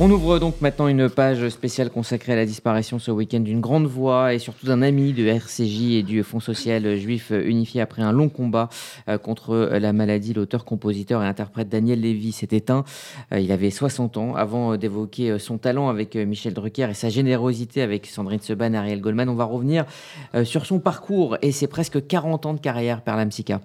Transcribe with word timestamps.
On 0.00 0.12
ouvre 0.12 0.38
donc 0.38 0.60
maintenant 0.60 0.86
une 0.86 1.08
page 1.08 1.48
spéciale 1.48 1.90
consacrée 1.90 2.32
à 2.32 2.36
la 2.36 2.46
disparition 2.46 3.00
ce 3.00 3.10
week-end 3.10 3.40
d'une 3.40 3.60
grande 3.60 3.88
voix 3.88 4.32
et 4.32 4.38
surtout 4.38 4.64
d'un 4.64 4.80
ami 4.80 5.12
de 5.12 5.26
RCJ 5.26 5.94
et 5.94 6.02
du 6.04 6.22
Fonds 6.22 6.38
social 6.38 6.94
juif 6.94 7.32
unifié 7.32 7.80
après 7.80 8.02
un 8.02 8.12
long 8.12 8.28
combat 8.28 8.68
euh, 9.08 9.18
contre 9.18 9.56
la 9.56 9.92
maladie. 9.92 10.34
L'auteur, 10.34 10.64
compositeur 10.64 11.20
et 11.24 11.26
interprète 11.26 11.68
Daniel 11.68 12.00
Lévy 12.00 12.30
s'est 12.30 12.46
éteint. 12.52 12.84
Euh, 13.32 13.40
il 13.40 13.50
avait 13.50 13.70
60 13.70 14.18
ans 14.18 14.36
avant 14.36 14.76
d'évoquer 14.76 15.36
son 15.40 15.58
talent 15.58 15.88
avec 15.88 16.14
Michel 16.14 16.54
Drucker 16.54 16.90
et 16.90 16.94
sa 16.94 17.08
générosité 17.08 17.82
avec 17.82 18.06
Sandrine 18.06 18.38
Seban 18.38 18.74
Ariel 18.74 19.00
Goldman. 19.00 19.28
On 19.28 19.34
va 19.34 19.46
revenir 19.46 19.84
euh, 20.36 20.44
sur 20.44 20.64
son 20.64 20.78
parcours 20.78 21.38
et 21.42 21.50
ses 21.50 21.66
presque 21.66 22.06
40 22.06 22.46
ans 22.46 22.54
de 22.54 22.60
carrière 22.60 23.02
par 23.02 23.16
l'Amsica. 23.16 23.60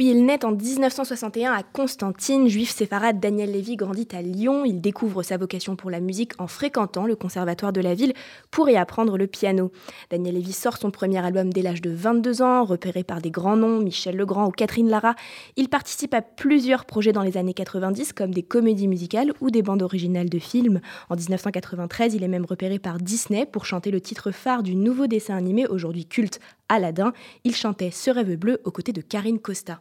Oui, 0.00 0.06
il 0.10 0.26
naît 0.26 0.44
en 0.44 0.50
1961 0.50 1.52
à 1.52 1.62
Constantine. 1.62 2.48
Juif 2.48 2.70
séfarade, 2.70 3.20
Daniel 3.20 3.52
Lévy 3.52 3.76
grandit 3.76 4.08
à 4.10 4.22
Lyon. 4.22 4.64
Il 4.64 4.80
découvre 4.80 5.22
sa 5.22 5.36
vocation 5.36 5.76
pour 5.76 5.88
la 5.88 6.00
musique 6.00 6.32
en 6.40 6.48
fréquentant 6.48 7.06
le 7.06 7.14
conservatoire 7.14 7.72
de 7.72 7.80
la 7.80 7.94
ville 7.94 8.12
pour 8.50 8.68
y 8.68 8.76
apprendre 8.76 9.16
le 9.16 9.28
piano. 9.28 9.70
Daniel 10.10 10.34
Lévy 10.34 10.52
sort 10.52 10.78
son 10.78 10.90
premier 10.90 11.24
album 11.24 11.52
dès 11.52 11.62
l'âge 11.62 11.80
de 11.80 11.90
22 11.90 12.42
ans, 12.42 12.64
repéré 12.64 13.04
par 13.04 13.20
des 13.20 13.30
grands 13.30 13.56
noms, 13.56 13.78
Michel 13.78 14.16
Legrand 14.16 14.48
ou 14.48 14.50
Catherine 14.50 14.90
Lara. 14.90 15.14
Il 15.54 15.68
participe 15.68 16.12
à 16.12 16.22
plusieurs 16.22 16.86
projets 16.86 17.12
dans 17.12 17.22
les 17.22 17.36
années 17.36 17.54
90, 17.54 18.14
comme 18.14 18.34
des 18.34 18.42
comédies 18.42 18.88
musicales 18.88 19.32
ou 19.40 19.52
des 19.52 19.62
bandes 19.62 19.82
originales 19.82 20.28
de 20.28 20.40
films. 20.40 20.80
En 21.08 21.14
1993, 21.14 22.14
il 22.14 22.24
est 22.24 22.28
même 22.28 22.46
repéré 22.46 22.80
par 22.80 22.98
Disney 22.98 23.46
pour 23.46 23.64
chanter 23.64 23.92
le 23.92 24.00
titre 24.00 24.32
phare 24.32 24.64
du 24.64 24.74
nouveau 24.74 25.06
dessin 25.06 25.36
animé 25.36 25.68
aujourd'hui 25.68 26.04
culte 26.04 26.40
Aladdin. 26.68 27.12
Il 27.44 27.54
chantait 27.54 27.92
Ce 27.92 28.10
rêve 28.10 28.34
bleu 28.36 28.60
aux 28.64 28.72
côtés 28.72 28.92
de 28.92 29.00
Karine 29.00 29.38
Costa. 29.38 29.80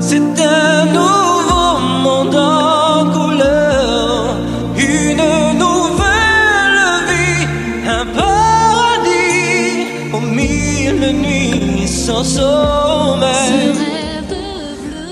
C'est 0.00 0.40
un 0.40 0.86
nouveau 0.86 1.78
monde 2.02 2.36
en 2.36 3.10
couleur, 3.10 4.36
une 4.76 5.58
nouvelle 5.58 6.82
vie, 7.08 7.46
un 7.88 8.06
paradis 8.06 9.86
au 10.14 10.20
milieu 10.20 10.92
de 10.92 11.10
nuit 11.12 11.88
sans 11.88 12.22
sommeil. 12.22 13.96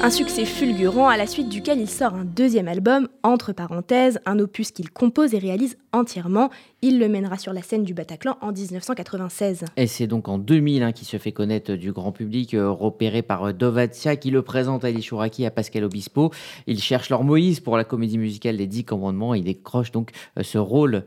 Un 0.04 0.10
succès 0.10 0.44
fulgurant 0.44 1.08
à 1.08 1.16
la 1.16 1.26
suite 1.26 1.48
duquel 1.48 1.80
il 1.80 1.88
sort 1.88 2.14
un 2.14 2.26
deuxième 2.26 2.68
album, 2.68 3.08
entre 3.22 3.52
parenthèses, 3.52 4.20
un 4.26 4.38
opus 4.38 4.70
qu'il 4.70 4.90
compose 4.90 5.32
et 5.32 5.38
réalise 5.38 5.78
entièrement. 5.92 6.50
Il 6.86 6.98
le 6.98 7.08
mènera 7.08 7.38
sur 7.38 7.54
la 7.54 7.62
scène 7.62 7.82
du 7.82 7.94
Bataclan 7.94 8.36
en 8.42 8.52
1996. 8.52 9.64
Et 9.78 9.86
c'est 9.86 10.06
donc 10.06 10.28
en 10.28 10.36
2000 10.36 10.82
hein, 10.82 10.92
qu'il 10.92 11.06
se 11.06 11.16
fait 11.16 11.32
connaître 11.32 11.72
du 11.72 11.92
grand 11.92 12.12
public, 12.12 12.52
euh, 12.52 12.70
repéré 12.70 13.22
par 13.22 13.42
euh, 13.44 13.52
Dovatia, 13.54 14.16
qui 14.16 14.30
le 14.30 14.42
présente 14.42 14.84
à 14.84 15.00
Chouraki 15.00 15.46
à 15.46 15.50
Pascal 15.50 15.84
Obispo. 15.84 16.30
Il 16.66 16.82
cherche 16.82 17.08
leur 17.08 17.24
Moïse 17.24 17.60
pour 17.60 17.78
la 17.78 17.84
comédie 17.84 18.18
musicale 18.18 18.58
des 18.58 18.66
Dix 18.66 18.84
Commandements. 18.84 19.32
Il 19.32 19.44
décroche 19.44 19.92
donc 19.92 20.10
euh, 20.38 20.42
ce 20.42 20.58
rôle 20.58 21.04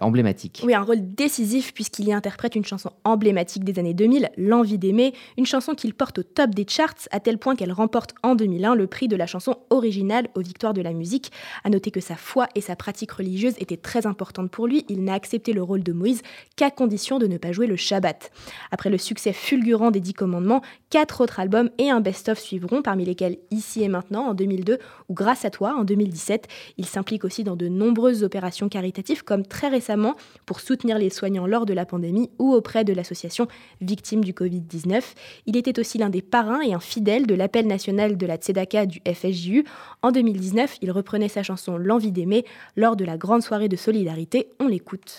emblématique. 0.00 0.62
Oui, 0.64 0.74
un 0.74 0.82
rôle 0.82 1.14
décisif 1.14 1.74
puisqu'il 1.74 2.08
y 2.08 2.12
interprète 2.12 2.56
une 2.56 2.64
chanson 2.64 2.90
emblématique 3.04 3.62
des 3.62 3.78
années 3.78 3.94
2000, 3.94 4.30
L'envie 4.36 4.78
d'aimer, 4.78 5.14
une 5.38 5.46
chanson 5.46 5.74
qu'il 5.74 5.94
porte 5.94 6.18
au 6.18 6.22
top 6.24 6.56
des 6.56 6.66
charts 6.68 7.06
à 7.12 7.20
tel 7.20 7.38
point 7.38 7.54
qu'elle 7.54 7.70
remporte 7.70 8.14
en 8.24 8.34
2001 8.34 8.74
le 8.74 8.88
prix 8.88 9.06
de 9.06 9.14
la 9.14 9.28
chanson 9.28 9.58
originale 9.70 10.26
aux 10.34 10.40
Victoires 10.40 10.74
de 10.74 10.82
la 10.82 10.92
musique. 10.92 11.30
À 11.62 11.70
noter 11.70 11.92
que 11.92 12.00
sa 12.00 12.16
foi 12.16 12.48
et 12.56 12.60
sa 12.60 12.74
pratique 12.74 13.12
religieuse 13.12 13.54
étaient 13.60 13.76
très 13.76 14.06
importantes 14.06 14.50
pour 14.50 14.66
lui. 14.66 14.84
Il 14.88 15.04
n'a 15.04 15.19
accepté 15.20 15.52
le 15.52 15.62
rôle 15.62 15.82
de 15.82 15.92
Moïse 15.92 16.22
qu'à 16.56 16.70
condition 16.70 17.18
de 17.18 17.26
ne 17.26 17.36
pas 17.36 17.52
jouer 17.52 17.66
le 17.66 17.76
Shabbat. 17.76 18.30
Après 18.70 18.88
le 18.88 18.96
succès 18.96 19.34
fulgurant 19.34 19.90
des 19.90 20.00
Dix 20.00 20.14
Commandements, 20.14 20.62
quatre 20.88 21.20
autres 21.20 21.40
albums 21.40 21.68
et 21.76 21.90
un 21.90 22.00
best-of 22.00 22.38
suivront, 22.38 22.80
parmi 22.80 23.04
lesquels 23.04 23.36
Ici 23.50 23.82
et 23.82 23.88
maintenant 23.88 24.28
en 24.28 24.34
2002 24.34 24.78
ou 25.10 25.14
Grâce 25.14 25.44
à 25.44 25.50
toi 25.50 25.74
en 25.76 25.84
2017. 25.84 26.48
Il 26.78 26.86
s'implique 26.86 27.26
aussi 27.26 27.44
dans 27.44 27.56
de 27.56 27.68
nombreuses 27.68 28.24
opérations 28.24 28.70
caritatives, 28.70 29.22
comme 29.22 29.44
très 29.44 29.68
récemment 29.68 30.14
pour 30.46 30.60
soutenir 30.60 30.98
les 30.98 31.10
soignants 31.10 31.46
lors 31.46 31.66
de 31.66 31.74
la 31.74 31.84
pandémie 31.84 32.30
ou 32.38 32.54
auprès 32.54 32.84
de 32.84 32.94
l'association 32.94 33.46
Victimes 33.82 34.24
du 34.24 34.32
Covid-19. 34.32 35.02
Il 35.44 35.58
était 35.58 35.78
aussi 35.78 35.98
l'un 35.98 36.08
des 36.08 36.22
parrains 36.22 36.62
et 36.62 36.72
un 36.72 36.80
fidèle 36.80 37.26
de 37.26 37.34
l'appel 37.34 37.66
national 37.66 38.16
de 38.16 38.26
la 38.26 38.36
Tzedaka 38.36 38.86
du 38.86 39.00
FSJU. 39.06 39.64
En 40.00 40.12
2019, 40.12 40.78
il 40.80 40.90
reprenait 40.90 41.28
sa 41.28 41.42
chanson 41.42 41.76
L'envie 41.76 42.12
d'aimer 42.12 42.46
lors 42.76 42.96
de 42.96 43.04
la 43.04 43.18
grande 43.18 43.42
soirée 43.42 43.68
de 43.68 43.76
solidarité. 43.76 44.48
On 44.60 44.68
l'écoute. 44.68 45.09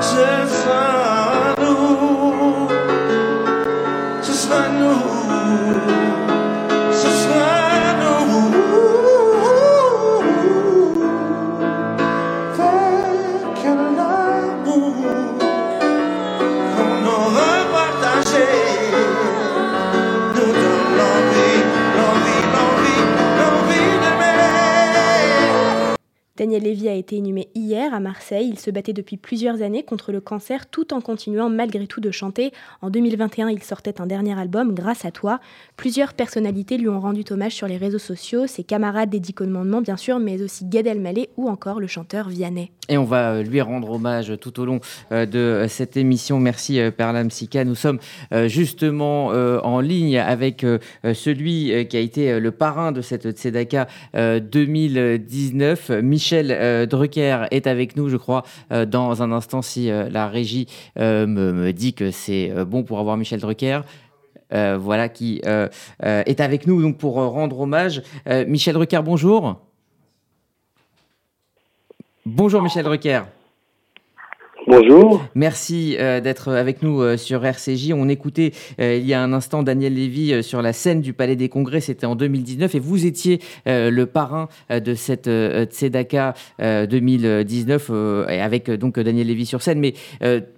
Selalu 0.00 1.74
Daniel 26.38 26.62
Lévy 26.62 26.88
a 26.88 26.94
été 26.94 27.16
inhumé 27.16 27.50
hier 27.54 27.92
à 27.92 28.00
Marseille. 28.00 28.48
Il 28.50 28.58
se 28.58 28.70
battait 28.70 28.94
depuis 28.94 29.18
plusieurs 29.18 29.60
années 29.60 29.82
contre 29.82 30.12
le 30.12 30.20
cancer 30.22 30.66
tout 30.66 30.94
en 30.94 31.02
continuant 31.02 31.50
malgré 31.50 31.86
tout 31.86 32.00
de 32.00 32.10
chanter. 32.10 32.52
En 32.80 32.88
2021, 32.88 33.50
il 33.50 33.62
sortait 33.62 34.00
un 34.00 34.06
dernier 34.06 34.38
album, 34.38 34.74
Grâce 34.74 35.04
à 35.04 35.10
toi. 35.10 35.40
Plusieurs 35.76 36.14
personnalités 36.14 36.78
lui 36.78 36.88
ont 36.88 37.00
rendu 37.00 37.22
hommage 37.28 37.52
sur 37.52 37.68
les 37.68 37.76
réseaux 37.76 37.98
sociaux, 37.98 38.46
ses 38.46 38.64
camarades 38.64 39.10
des 39.10 39.20
Dix 39.20 39.34
Commandements 39.34 39.82
bien 39.82 39.98
sûr, 39.98 40.18
mais 40.20 40.40
aussi 40.42 40.64
Gad 40.64 40.86
Elmaleh 40.86 41.28
ou 41.36 41.50
encore 41.50 41.80
le 41.80 41.86
chanteur 41.86 42.30
Vianney. 42.30 42.70
Et 42.88 42.96
on 42.96 43.04
va 43.04 43.32
euh, 43.32 43.42
lui 43.42 43.60
rendre 43.60 43.90
hommage 43.90 44.32
tout 44.40 44.58
au 44.58 44.64
long 44.64 44.80
euh, 45.12 45.26
de 45.26 45.38
euh, 45.38 45.68
cette 45.68 45.98
émission. 45.98 46.40
Merci 46.40 46.80
Perlam 46.96 47.30
Sika. 47.30 47.64
Nous 47.64 47.74
sommes 47.74 47.98
justement 48.46 49.26
en 49.26 49.80
ligne 49.80 50.18
avec 50.18 50.64
celui 51.04 51.86
qui 51.88 51.96
a 51.96 52.00
été 52.00 52.40
le 52.40 52.50
parrain 52.50 52.92
de 52.92 53.02
cette 53.02 53.30
Tzedaka 53.30 53.86
2019, 54.14 55.90
Michel 56.02 56.21
Michel 56.22 56.52
euh, 56.52 56.86
Drucker 56.86 57.46
est 57.50 57.66
avec 57.66 57.96
nous, 57.96 58.08
je 58.08 58.16
crois, 58.16 58.44
euh, 58.70 58.86
dans 58.86 59.24
un 59.24 59.32
instant, 59.32 59.60
si 59.60 59.90
euh, 59.90 60.08
la 60.08 60.28
régie 60.28 60.68
me, 60.96 61.72
dit 61.72 61.94
que 61.94 62.12
c'est 62.12 62.52
bon 62.64 62.84
pour 62.84 63.00
avoir 63.00 63.16
Michel 63.16 63.40
Drucker. 63.40 63.80
voilà, 64.50 65.08
qui 65.08 65.40
est 65.44 66.40
avec 66.40 66.66
nous 66.68 66.92
pour 66.92 67.14
rendre 67.14 67.58
hommage. 67.60 68.02
Michel 68.46 68.74
Drucker, 68.74 69.00
bonjour. 69.02 69.60
Bonjour 72.24 72.62
Michel 72.62 72.84
Drucker. 72.84 73.22
Bonjour. 74.74 75.22
Merci 75.34 75.96
euh, 75.98 76.22
d'être 76.22 76.50
avec 76.50 76.82
nous 76.82 77.02
euh, 77.02 77.18
sur 77.18 77.44
RCJ. 77.44 77.92
On 77.94 78.08
écoutait 78.08 78.52
euh, 78.80 78.96
il 78.96 79.06
y 79.06 79.12
a 79.12 79.22
un 79.22 79.34
instant 79.34 79.62
Daniel 79.62 79.92
Lévy 79.92 80.42
sur 80.42 80.62
la 80.62 80.72
scène 80.72 81.02
du 81.02 81.12
Palais 81.12 81.36
des 81.36 81.50
Congrès, 81.50 81.82
c'était 81.82 82.06
en 82.06 82.14
2019, 82.14 82.74
et 82.74 82.78
vous 82.78 83.04
étiez 83.04 83.40
le 83.66 84.04
parrain 84.04 84.48
de 84.70 84.94
cette 84.94 85.28
Tzedaka 85.28 86.32
2019, 86.58 87.90
et 88.30 88.40
avec 88.40 88.70
donc 88.70 88.98
Daniel 88.98 89.26
Lévy 89.26 89.44
sur 89.44 89.60
scène. 89.60 89.78
Mais 89.78 89.92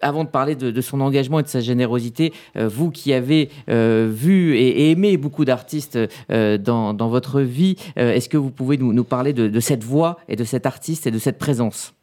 avant 0.00 0.22
de 0.22 0.28
parler 0.28 0.54
de, 0.54 0.80
son 0.80 1.00
engagement 1.00 1.40
et 1.40 1.42
de 1.42 1.48
sa 1.48 1.60
générosité, 1.60 2.32
vous 2.54 2.90
qui 2.90 3.12
avez 3.12 3.48
vu 3.66 4.56
et, 4.56 4.90
aimé 4.90 5.16
beaucoup 5.16 5.44
d'artistes 5.44 5.98
dans, 6.28 7.08
votre 7.08 7.40
vie, 7.40 7.76
est-ce 7.96 8.28
que 8.28 8.36
vous 8.36 8.50
pouvez 8.50 8.76
nous, 8.76 9.04
parler 9.04 9.32
de 9.32 9.60
cette 9.60 9.82
voix 9.82 10.18
et 10.28 10.36
de 10.36 10.44
cet 10.44 10.66
artiste 10.66 11.06
et 11.06 11.10
de 11.10 11.18
cette 11.18 11.38
présence? 11.38 11.94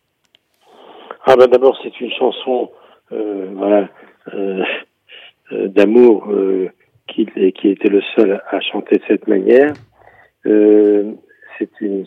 Ah 1.26 1.36
ben 1.36 1.48
d'abord 1.48 1.80
c'est 1.84 2.00
une 2.02 2.12
chanson 2.12 2.72
euh, 3.12 3.50
voilà 3.54 3.90
euh, 4.34 4.64
euh 5.52 5.68
d'amour 5.68 6.32
euh, 6.32 6.70
qui, 7.08 7.26
qui 7.26 7.70
était 7.70 7.90
le 7.90 8.02
seul 8.16 8.42
à 8.50 8.62
chanter 8.62 8.98
de 8.98 9.04
cette 9.08 9.28
manière. 9.28 9.74
Euh, 10.46 11.12
c'est 11.58 11.70
une, 11.82 12.06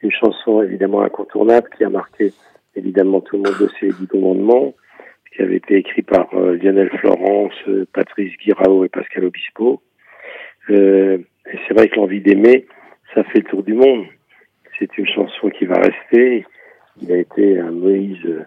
une 0.00 0.10
chanson 0.10 0.62
évidemment 0.62 1.02
incontournable 1.02 1.68
qui 1.76 1.84
a 1.84 1.90
marqué 1.90 2.32
évidemment 2.74 3.20
tout 3.20 3.36
le 3.36 3.42
monde 3.42 3.60
de 3.60 3.68
ses 3.78 3.88
dix 3.88 4.06
commandements, 4.06 4.74
qui 5.32 5.42
avait 5.42 5.56
été 5.56 5.76
écrit 5.76 6.02
par 6.02 6.34
Lionel 6.34 6.90
Florence, 6.98 7.54
Patrice 7.92 8.32
Guirao 8.38 8.84
et 8.84 8.88
Pascal 8.88 9.26
Obispo. 9.26 9.82
et 10.70 11.18
c'est 11.68 11.74
vrai 11.74 11.88
que 11.88 11.96
l'envie 11.96 12.20
d'aimer, 12.20 12.66
ça 13.14 13.24
fait 13.24 13.38
le 13.38 13.44
tour 13.44 13.62
du 13.62 13.74
monde. 13.74 14.06
C'est 14.78 14.96
une 14.98 15.06
chanson 15.06 15.50
qui 15.50 15.66
va 15.66 15.76
rester. 15.80 16.46
Il 17.02 17.12
a 17.12 17.18
été 17.18 17.58
un 17.58 17.70
Moïse 17.70 18.46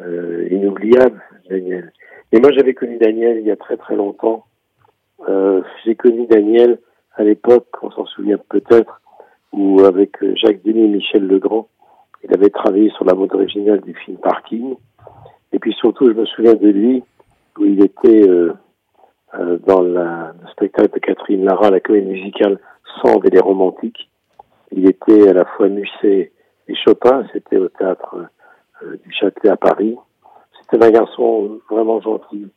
euh, 0.00 0.48
inoubliable, 0.50 1.22
Daniel. 1.48 1.92
Et 2.32 2.40
moi, 2.40 2.50
j'avais 2.52 2.74
connu 2.74 2.98
Daniel 2.98 3.38
il 3.38 3.46
y 3.46 3.50
a 3.50 3.56
très 3.56 3.76
très 3.76 3.96
longtemps. 3.96 4.44
Euh, 5.28 5.62
J'ai 5.84 5.94
connu 5.94 6.26
Daniel 6.26 6.78
à 7.14 7.24
l'époque, 7.24 7.68
on 7.82 7.90
s'en 7.90 8.04
souvient 8.06 8.38
peut-être, 8.48 9.00
où 9.52 9.80
avec 9.84 10.22
euh, 10.22 10.34
Jacques 10.36 10.62
Denis 10.62 10.84
et 10.84 10.88
Michel 10.88 11.26
Legrand, 11.26 11.68
il 12.22 12.34
avait 12.34 12.50
travaillé 12.50 12.90
sur 12.90 13.04
la 13.04 13.14
mode 13.14 13.32
originale 13.34 13.80
du 13.80 13.94
film 13.94 14.18
Parking. 14.18 14.76
Et 15.52 15.58
puis 15.58 15.72
surtout, 15.72 16.06
je 16.06 16.12
me 16.12 16.26
souviens 16.26 16.54
de 16.54 16.68
lui, 16.68 17.02
où 17.58 17.64
il 17.64 17.82
était 17.82 18.28
euh, 18.28 18.52
dans 19.66 19.80
la, 19.80 20.34
le 20.40 20.48
spectacle 20.50 20.92
de 20.92 20.98
Catherine 20.98 21.44
Lara, 21.44 21.70
la 21.70 21.80
comédie 21.80 22.08
musicale 22.08 22.58
Sang 23.00 23.20
et 23.24 23.30
les 23.30 23.40
romantiques. 23.40 24.10
Il 24.72 24.88
était 24.88 25.28
à 25.28 25.32
la 25.32 25.44
fois 25.44 25.68
Musset 25.68 26.32
et 26.68 26.74
Chopin, 26.74 27.26
c'était 27.32 27.56
au 27.56 27.68
théâtre 27.68 28.26
du 28.82 29.12
Châtelet 29.12 29.50
à 29.50 29.56
Paris. 29.56 29.96
C'était 30.60 30.84
un 30.84 30.90
garçon 30.90 31.60
vraiment 31.70 32.00
gentil 32.00 32.48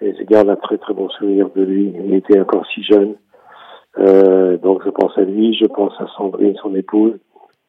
et 0.00 0.14
je 0.14 0.22
garde 0.24 0.48
un 0.48 0.56
très 0.56 0.78
très 0.78 0.94
bon 0.94 1.08
souvenir 1.10 1.50
de 1.50 1.62
lui. 1.62 1.94
Il 2.04 2.14
était 2.14 2.40
encore 2.40 2.66
si 2.66 2.82
jeune. 2.82 3.16
Euh, 3.98 4.56
donc 4.58 4.82
je 4.84 4.90
pense 4.90 5.16
à 5.18 5.22
lui, 5.22 5.54
je 5.54 5.66
pense 5.66 5.92
à 5.98 6.06
Sandrine, 6.16 6.56
son 6.62 6.74
épouse, 6.74 7.18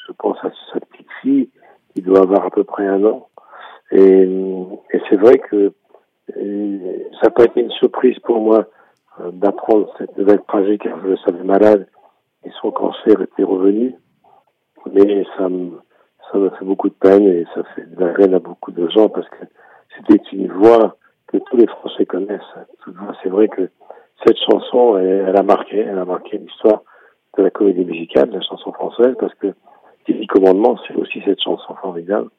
je 0.07 0.13
pense 0.13 0.37
à 0.43 0.51
sa 0.71 0.79
petite 0.79 1.07
fille 1.21 1.49
qui 1.93 2.01
doit 2.01 2.21
avoir 2.21 2.45
à 2.45 2.49
peu 2.51 2.63
près 2.63 2.85
un 2.85 3.03
an. 3.03 3.27
Et, 3.91 4.23
et 4.93 5.01
c'est 5.09 5.15
vrai 5.15 5.39
que 5.39 5.73
euh, 6.37 6.77
ça 7.21 7.31
pas 7.31 7.45
été 7.45 7.61
une 7.61 7.71
surprise 7.71 8.19
pour 8.19 8.39
moi 8.39 8.65
euh, 9.19 9.31
d'apprendre 9.31 9.91
cette 9.97 10.15
nouvelle 10.17 10.41
tragique 10.47 10.83
car 10.83 10.99
je 11.01 11.07
le 11.07 11.17
savais 11.17 11.43
malade 11.43 11.87
et 12.45 12.49
son 12.61 12.71
cancer 12.71 13.19
était 13.21 13.43
revenu. 13.43 13.95
Mais 14.93 15.25
ça 15.37 15.49
me, 15.49 15.79
ça 16.31 16.37
me 16.37 16.49
fait 16.51 16.65
beaucoup 16.65 16.89
de 16.89 16.95
peine 16.95 17.27
et 17.27 17.45
ça 17.55 17.63
fait 17.75 17.85
de 17.89 17.99
la 18.03 18.13
peine 18.13 18.33
à 18.33 18.39
beaucoup 18.39 18.71
de 18.71 18.87
gens 18.89 19.09
parce 19.09 19.27
que 19.29 19.45
c'était 19.97 20.21
une 20.31 20.51
voix 20.51 20.95
que 21.27 21.37
tous 21.37 21.57
les 21.57 21.67
Français 21.67 22.05
connaissent. 22.05 22.41
C'est 23.23 23.29
vrai 23.29 23.47
que 23.47 23.69
cette 24.25 24.37
chanson, 24.37 24.97
elle, 24.97 25.35
a 25.35 25.43
marqué, 25.43 25.79
elle 25.79 25.97
a 25.97 26.05
marqué 26.05 26.37
l'histoire 26.37 26.83
de 27.37 27.43
la 27.43 27.49
comédie 27.49 27.85
musicale, 27.85 28.29
la 28.31 28.41
chanson 28.41 28.71
française, 28.73 29.15
parce 29.19 29.33
que 29.35 29.53
Dix 30.07 30.27
Commandements, 30.27 30.77
c'est 30.87 30.95
aussi 30.95 31.21
cette 31.25 31.41
chanson 31.41 31.75
formidable. 31.75 32.29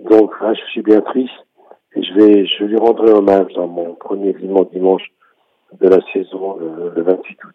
Donc 0.00 0.32
là, 0.40 0.52
je 0.54 0.64
suis 0.70 0.82
bien 0.82 1.00
triste 1.00 1.32
et 1.94 2.02
je 2.02 2.14
vais, 2.14 2.46
je 2.46 2.64
lui 2.64 2.76
rendrai 2.76 3.12
hommage 3.12 3.52
dans 3.54 3.68
mon 3.68 3.94
premier 3.94 4.32
dimanche 4.32 5.12
de 5.80 5.88
la 5.88 6.00
saison, 6.12 6.56
le, 6.56 6.92
le 6.94 7.02
28 7.02 7.44
août. 7.44 7.54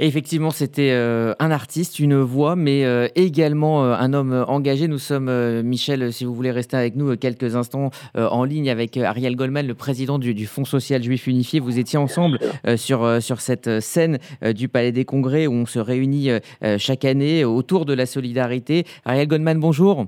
Et 0.00 0.06
effectivement, 0.06 0.50
c'était 0.50 0.92
euh, 0.92 1.34
un 1.40 1.50
artiste, 1.50 1.98
une 1.98 2.18
voix, 2.18 2.56
mais 2.56 2.86
euh, 2.86 3.08
également 3.16 3.84
euh, 3.84 3.92
un 3.92 4.14
homme 4.14 4.46
engagé. 4.48 4.88
Nous 4.88 4.98
sommes, 4.98 5.30
Michel, 5.60 6.10
si 6.10 6.24
vous 6.24 6.34
voulez 6.34 6.50
rester 6.50 6.74
avec 6.74 6.96
nous 6.96 7.14
quelques 7.18 7.54
instants, 7.54 7.90
en 8.14 8.44
ligne 8.44 8.70
avec 8.70 8.96
Ariel 8.96 9.36
Goldman, 9.36 9.66
le 9.66 9.74
président 9.74 10.18
du, 10.18 10.46
Fonds 10.46 10.64
social 10.64 11.02
juif 11.02 11.26
unifié. 11.26 11.60
Vous 11.60 11.78
étiez 11.78 11.98
ensemble 11.98 12.38
sur, 12.76 13.22
sur 13.22 13.42
cette 13.42 13.80
scène 13.80 14.18
du 14.42 14.68
Palais 14.68 14.92
des 14.92 15.04
Congrès 15.04 15.46
où 15.46 15.52
on 15.52 15.66
se 15.66 15.78
réunit 15.78 16.30
chaque 16.78 17.04
année 17.04 17.44
autour 17.44 17.84
de 17.84 17.92
la 17.92 18.06
solidarité. 18.06 18.86
Ariel 19.04 19.28
Goldman, 19.28 19.60
bonjour. 19.60 20.06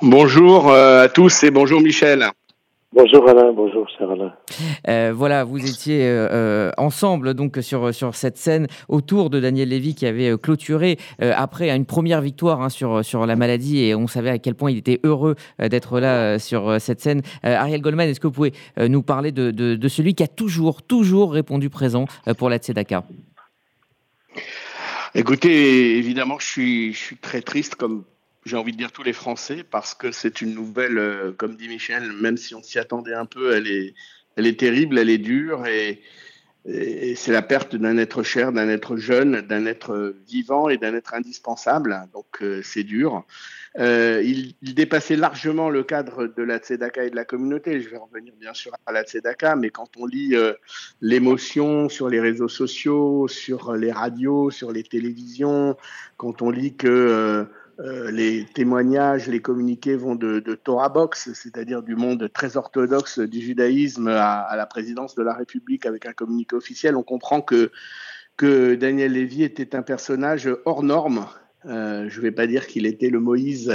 Bonjour 0.00 0.72
à 0.72 1.08
tous 1.08 1.44
et 1.44 1.50
bonjour 1.50 1.80
Michel. 1.82 2.30
Bonjour 2.92 3.28
Alain, 3.28 3.52
bonjour 3.52 3.88
cher 3.88 4.10
Alain. 4.10 4.32
Euh, 4.88 5.12
voilà, 5.14 5.42
vous 5.42 5.58
étiez 5.58 6.06
euh, 6.06 6.28
euh, 6.30 6.70
ensemble 6.78 7.34
donc 7.34 7.58
sur, 7.60 7.92
sur 7.92 8.14
cette 8.14 8.38
scène 8.38 8.68
autour 8.88 9.28
de 9.28 9.40
Daniel 9.40 9.70
Lévy 9.70 9.94
qui 9.96 10.06
avait 10.06 10.38
clôturé 10.38 10.96
après 11.18 11.68
une 11.70 11.84
première 11.84 12.20
victoire 12.20 12.62
hein, 12.62 12.68
sur, 12.68 13.04
sur 13.04 13.26
la 13.26 13.34
maladie 13.34 13.84
et 13.84 13.94
on 13.94 14.06
savait 14.06 14.30
à 14.30 14.38
quel 14.38 14.54
point 14.54 14.70
il 14.70 14.78
était 14.78 15.00
heureux 15.02 15.34
d'être 15.58 15.98
là 15.98 16.38
sur 16.38 16.80
cette 16.80 17.00
scène. 17.00 17.22
Ariel 17.42 17.80
Goldman, 17.80 18.08
est-ce 18.08 18.20
que 18.20 18.28
vous 18.28 18.32
pouvez 18.32 18.52
nous 18.78 19.02
parler 19.02 19.32
de, 19.32 19.50
de, 19.50 19.88
celui 19.88 20.14
qui 20.14 20.22
a 20.22 20.28
toujours, 20.28 20.82
toujours 20.82 21.32
répondu 21.32 21.68
présent 21.70 22.06
pour 22.38 22.48
la 22.48 22.58
Tzedaka? 22.58 23.04
Écoutez, 25.14 25.98
évidemment, 25.98 26.38
je 26.38 26.46
suis, 26.46 26.92
je 26.92 26.98
suis 26.98 27.16
très 27.16 27.42
triste 27.42 27.74
comme 27.74 28.04
j'ai 28.46 28.56
envie 28.56 28.72
de 28.72 28.76
dire 28.76 28.92
tous 28.92 29.02
les 29.02 29.12
Français, 29.12 29.64
parce 29.68 29.94
que 29.94 30.12
c'est 30.12 30.40
une 30.40 30.54
nouvelle, 30.54 30.98
euh, 30.98 31.32
comme 31.32 31.56
dit 31.56 31.68
Michel, 31.68 32.12
même 32.12 32.36
si 32.36 32.54
on 32.54 32.62
s'y 32.62 32.78
attendait 32.78 33.12
un 33.12 33.26
peu, 33.26 33.52
elle 33.52 33.66
est, 33.66 33.94
elle 34.36 34.46
est 34.46 34.58
terrible, 34.58 34.98
elle 34.98 35.10
est 35.10 35.18
dure, 35.18 35.66
et, 35.66 36.00
c'est 37.14 37.30
la 37.30 37.42
perte 37.42 37.76
d'un 37.76 37.96
être 37.96 38.24
cher, 38.24 38.50
d'un 38.50 38.68
être 38.68 38.96
jeune, 38.96 39.40
d'un 39.40 39.66
être 39.66 40.16
vivant 40.26 40.68
et 40.68 40.78
d'un 40.78 40.94
être 40.94 41.14
indispensable. 41.14 42.08
Donc 42.12 42.42
euh, 42.42 42.60
c'est 42.64 42.82
dur. 42.82 43.24
Euh, 43.78 44.20
il, 44.24 44.56
dépassait 44.74 45.14
largement 45.14 45.70
le 45.70 45.84
cadre 45.84 46.26
de 46.26 46.42
la 46.42 46.58
Tzedaka 46.58 47.04
et 47.04 47.10
de 47.10 47.14
la 47.14 47.24
communauté. 47.24 47.80
Je 47.80 47.88
vais 47.88 47.98
revenir 47.98 48.34
bien 48.40 48.52
sûr 48.52 48.72
à 48.84 48.90
la 48.90 49.04
Tzedaka, 49.04 49.54
mais 49.54 49.70
quand 49.70 49.90
on 49.96 50.06
lit 50.06 50.34
l'émotion 51.00 51.88
sur 51.88 52.08
les 52.08 52.18
réseaux 52.18 52.48
sociaux, 52.48 53.28
sur 53.28 53.74
les 53.74 53.92
radios, 53.92 54.50
sur 54.50 54.72
les 54.72 54.82
télévisions, 54.82 55.76
quand 56.16 56.42
on 56.42 56.50
lit 56.50 56.74
que 56.74 57.46
euh, 57.78 58.10
les 58.10 58.46
témoignages, 58.54 59.28
les 59.28 59.40
communiqués 59.40 59.96
vont 59.96 60.14
de, 60.14 60.40
Torah 60.54 60.88
Box, 60.88 61.32
c'est-à-dire 61.34 61.82
du 61.82 61.94
monde 61.94 62.30
très 62.32 62.56
orthodoxe 62.56 63.18
du 63.18 63.40
judaïsme, 63.40 64.08
à, 64.08 64.54
la 64.56 64.66
présidence 64.66 65.14
de 65.14 65.22
la 65.22 65.34
République 65.34 65.84
avec 65.84 66.06
un 66.06 66.12
communiqué 66.12 66.56
officiel. 66.56 66.96
On 66.96 67.02
comprend 67.02 67.42
que, 67.42 67.70
que 68.36 68.74
Daniel 68.74 69.12
Lévy 69.12 69.42
était 69.42 69.76
un 69.76 69.82
personnage 69.82 70.48
hors 70.64 70.82
norme. 70.82 71.26
Euh, 71.66 72.08
je 72.08 72.18
ne 72.18 72.22
vais 72.22 72.30
pas 72.30 72.46
dire 72.46 72.66
qu'il 72.66 72.86
était 72.86 73.10
le 73.10 73.20
Moïse 73.20 73.72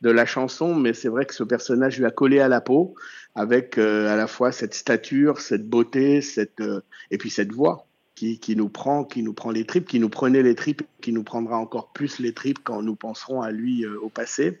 de 0.00 0.10
la 0.10 0.24
chanson, 0.24 0.74
mais 0.74 0.94
c'est 0.94 1.08
vrai 1.08 1.26
que 1.26 1.34
ce 1.34 1.44
personnage 1.44 1.98
lui 1.98 2.06
a 2.06 2.10
collé 2.10 2.40
à 2.40 2.48
la 2.48 2.60
peau 2.60 2.94
avec 3.34 3.76
euh, 3.76 4.12
à 4.12 4.16
la 4.16 4.26
fois 4.26 4.52
cette 4.52 4.74
stature, 4.74 5.40
cette 5.40 5.68
beauté, 5.68 6.22
cette, 6.22 6.62
et 7.10 7.18
puis 7.18 7.30
cette 7.30 7.52
voix 7.52 7.86
qui, 8.40 8.56
nous 8.56 8.68
prend, 8.68 9.04
qui 9.04 9.22
nous 9.22 9.32
prend 9.32 9.50
les 9.50 9.64
tripes, 9.64 9.86
qui 9.86 9.98
nous 9.98 10.08
prenait 10.08 10.42
les 10.42 10.54
tripes, 10.54 10.82
qui 11.00 11.12
nous 11.12 11.24
prendra 11.24 11.56
encore 11.58 11.88
plus 11.92 12.18
les 12.18 12.32
tripes 12.32 12.60
quand 12.62 12.82
nous 12.82 12.94
penserons 12.94 13.42
à 13.42 13.50
lui 13.50 13.84
euh, 13.84 13.98
au 14.00 14.08
passé, 14.08 14.60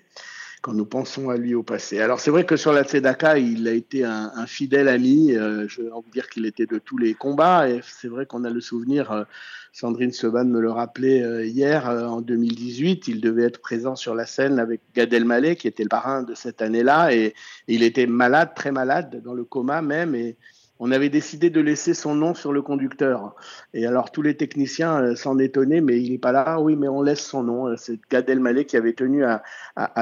quand 0.62 0.74
nous 0.74 0.84
pensons 0.84 1.30
à 1.30 1.36
lui 1.36 1.54
au 1.54 1.62
passé. 1.62 2.00
Alors 2.00 2.18
c'est 2.18 2.30
vrai 2.30 2.44
que 2.44 2.56
sur 2.56 2.72
la 2.72 2.82
Tzedaka, 2.82 3.38
il 3.38 3.68
a 3.68 3.72
été 3.72 4.04
un, 4.04 4.46
fidèle 4.46 4.88
ami. 4.88 5.36
Euh, 5.36 5.66
je 5.68 5.82
vais 5.82 5.90
vous 5.90 6.04
dire 6.12 6.28
qu'il 6.28 6.44
était 6.46 6.66
de 6.66 6.78
tous 6.78 6.98
les 6.98 7.14
combats, 7.14 7.68
et 7.68 7.80
c'est 7.82 8.08
vrai 8.08 8.26
qu'on 8.26 8.44
a 8.44 8.50
le 8.50 8.60
souvenir. 8.60 9.12
Euh, 9.12 9.24
Sandrine 9.72 10.12
Seban 10.12 10.44
me 10.44 10.60
le 10.60 10.70
rappelait 10.70 11.48
hier, 11.48 11.88
en 11.88 12.20
2018, 12.20 13.08
il 13.08 13.22
devait 13.22 13.44
être 13.44 13.58
présent 13.58 13.96
sur 13.96 14.14
la 14.14 14.26
scène 14.26 14.58
avec 14.58 14.82
Gad 14.94 15.14
Elmaleh, 15.14 15.56
qui 15.56 15.66
était 15.66 15.82
le 15.82 15.88
parrain 15.88 16.22
de 16.22 16.34
cette 16.34 16.60
année-là, 16.60 17.14
et, 17.14 17.24
et 17.24 17.34
il 17.68 17.82
était 17.82 18.06
malade, 18.06 18.50
très 18.54 18.70
malade, 18.70 19.22
dans 19.24 19.32
le 19.32 19.44
coma 19.44 19.80
même, 19.80 20.14
et 20.14 20.36
on 20.84 20.90
avait 20.90 21.10
décidé 21.10 21.48
de 21.48 21.60
laisser 21.60 21.94
son 21.94 22.16
nom 22.16 22.34
sur 22.34 22.52
le 22.52 22.60
conducteur. 22.60 23.36
Et 23.72 23.86
alors 23.86 24.10
tous 24.10 24.20
les 24.20 24.36
techniciens 24.36 25.00
euh, 25.00 25.14
s'en 25.14 25.38
étonnaient, 25.38 25.80
mais 25.80 26.02
il 26.02 26.10
n'est 26.10 26.18
pas 26.18 26.32
là. 26.32 26.58
oui, 26.60 26.74
mais 26.74 26.88
on 26.88 27.02
laisse 27.02 27.24
son 27.24 27.44
nom. 27.44 27.68
Euh, 27.68 27.76
c'est 27.76 28.00
Gad 28.10 28.28
Elmaleh 28.28 28.64
qui 28.64 28.76
avait 28.76 28.92
tenu 28.92 29.24
à, 29.24 29.42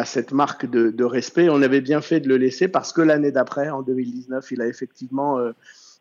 cette 0.06 0.32
marque 0.32 0.64
de, 0.64 1.04
respect. 1.04 1.50
On 1.50 1.60
avait 1.60 1.82
bien 1.82 2.00
fait 2.00 2.20
de 2.20 2.28
le 2.28 2.38
laisser 2.38 2.66
parce 2.66 2.94
que 2.94 3.02
l'année 3.02 3.30
d'après, 3.30 3.68
en 3.68 3.82
2019, 3.82 4.52
il 4.52 4.62
a 4.62 4.66
effectivement 4.66 5.38
euh, 5.38 5.52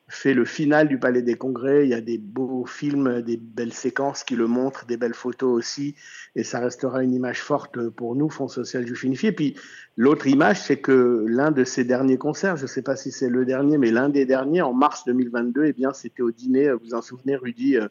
fait 0.09 0.33
le 0.33 0.43
final 0.43 0.87
du 0.87 0.97
Palais 0.97 1.21
des 1.21 1.35
Congrès. 1.35 1.85
Il 1.85 1.89
y 1.89 1.93
a 1.93 2.01
des 2.01 2.17
beaux 2.17 2.65
films, 2.65 3.21
des 3.21 3.37
belles 3.37 3.73
séquences 3.73 4.23
qui 4.23 4.35
le 4.35 4.47
montrent, 4.47 4.85
des 4.87 4.97
belles 4.97 5.13
photos 5.13 5.51
aussi. 5.51 5.95
Et 6.35 6.43
ça 6.43 6.59
restera 6.59 7.03
une 7.03 7.13
image 7.13 7.41
forte 7.41 7.89
pour 7.89 8.15
nous, 8.15 8.29
Fonds 8.29 8.47
social 8.47 8.85
juif 8.85 9.03
unifié. 9.03 9.31
Puis 9.31 9.55
l'autre 9.97 10.25
image, 10.27 10.61
c'est 10.61 10.77
que 10.77 11.25
l'un 11.27 11.51
de 11.51 11.63
ses 11.63 11.83
derniers 11.83 12.17
concerts, 12.17 12.57
je 12.57 12.63
ne 12.63 12.67
sais 12.67 12.81
pas 12.81 12.95
si 12.95 13.11
c'est 13.11 13.29
le 13.29 13.45
dernier, 13.45 13.77
mais 13.77 13.91
l'un 13.91 14.09
des 14.09 14.25
derniers, 14.25 14.61
en 14.61 14.73
mars 14.73 15.03
2022, 15.05 15.65
eh 15.65 15.73
bien, 15.73 15.93
c'était 15.93 16.23
au 16.23 16.31
dîner, 16.31 16.71
vous 16.71 16.95
en 16.95 17.01
souvenez, 17.03 17.35
Rudy, 17.35 17.77
euh, 17.77 17.87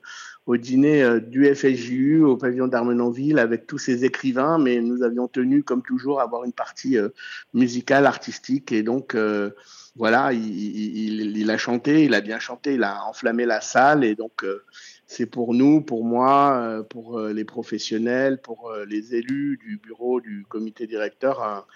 au 0.47 0.57
dîner 0.57 1.05
euh, 1.05 1.21
du 1.21 1.47
FSJU, 1.55 2.25
au 2.25 2.37
pavillon 2.37 2.67
d'Armenonville, 2.67 3.39
avec 3.39 3.67
tous 3.69 3.79
ses 3.79 4.05
écrivains. 4.05 4.59
Mais 4.59 4.81
nous 4.81 5.05
avions 5.05 5.29
tenu, 5.29 5.63
comme 5.63 5.83
toujours, 5.83 6.21
à 6.21 6.25
avoir 6.25 6.45
une 6.45 6.53
partie 6.53 6.99
euh, 6.99 7.11
musicale, 7.55 8.07
artistique. 8.07 8.73
Et 8.73 8.83
donc, 8.83 9.15
voilà, 9.99 10.33
il, 10.33 11.51
a 11.51 11.59
chanté, 11.59 12.05
il 12.05 12.15
a 12.15 12.21
bien 12.21 12.39
chanté, 12.39 12.75
il 12.75 12.85
a 12.85 13.05
enflammé 13.07 13.45
la 13.47 13.61
salle 13.61 14.05
et 14.05 14.15
donc 14.15 14.45
euh, 14.45 14.65
c'est 15.07 15.27
pour 15.27 15.55
nous, 15.55 15.81
pour 15.81 16.05
moi, 16.05 16.57
euh, 16.57 16.83
pour 16.85 17.19
euh, 17.19 17.33
les 17.33 17.45
professionnels, 17.45 18.41
pour 18.41 18.73
les 18.87 19.17
élus 19.17 19.59
du 19.59 19.79
bureau, 19.79 20.21
du 20.21 20.47
comité 20.49 20.87
directeur, 20.87 21.67